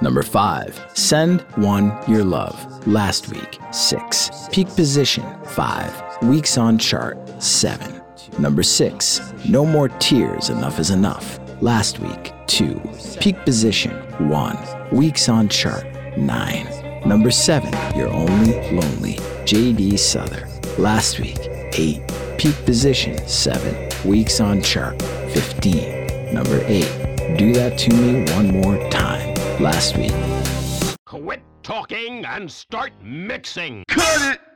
Number 0.00 0.22
5. 0.22 0.86
Send 0.94 1.42
One 1.56 1.92
Your 2.08 2.24
Love. 2.24 2.86
Last 2.86 3.28
week, 3.28 3.58
6. 3.72 4.30
Peak 4.50 4.68
position, 4.68 5.24
5. 5.44 6.22
Weeks 6.22 6.56
on 6.56 6.78
chart, 6.78 7.18
7. 7.42 8.00
Number 8.38 8.62
6. 8.62 9.20
No 9.48 9.66
More 9.66 9.88
Tears, 9.88 10.48
Enough 10.48 10.78
is 10.78 10.90
Enough. 10.90 11.39
Last 11.62 11.98
week, 11.98 12.32
2. 12.46 12.80
Peak 13.20 13.36
position, 13.44 13.90
1. 14.30 14.88
Weeks 14.92 15.28
on 15.28 15.46
chart, 15.50 15.86
9. 16.16 17.02
Number 17.06 17.30
7, 17.30 17.70
You're 17.94 18.08
Only 18.08 18.54
Lonely, 18.72 19.18
J.D. 19.44 19.98
Souther. 19.98 20.48
Last 20.78 21.20
week, 21.20 21.38
8. 21.74 22.00
Peak 22.38 22.54
position, 22.64 23.18
7. 23.28 23.90
Weeks 24.08 24.40
on 24.40 24.62
chart, 24.62 25.02
15. 25.34 26.32
Number 26.32 26.64
8, 26.64 27.36
Do 27.36 27.52
That 27.52 27.76
To 27.80 27.94
Me 27.94 28.24
One 28.32 28.62
More 28.62 28.78
Time. 28.88 29.34
Last 29.62 29.98
week. 29.98 30.14
Quit 31.04 31.42
talking 31.62 32.24
and 32.24 32.50
start 32.50 32.92
mixing. 33.02 33.84
Cut 33.86 34.32
it! 34.32 34.49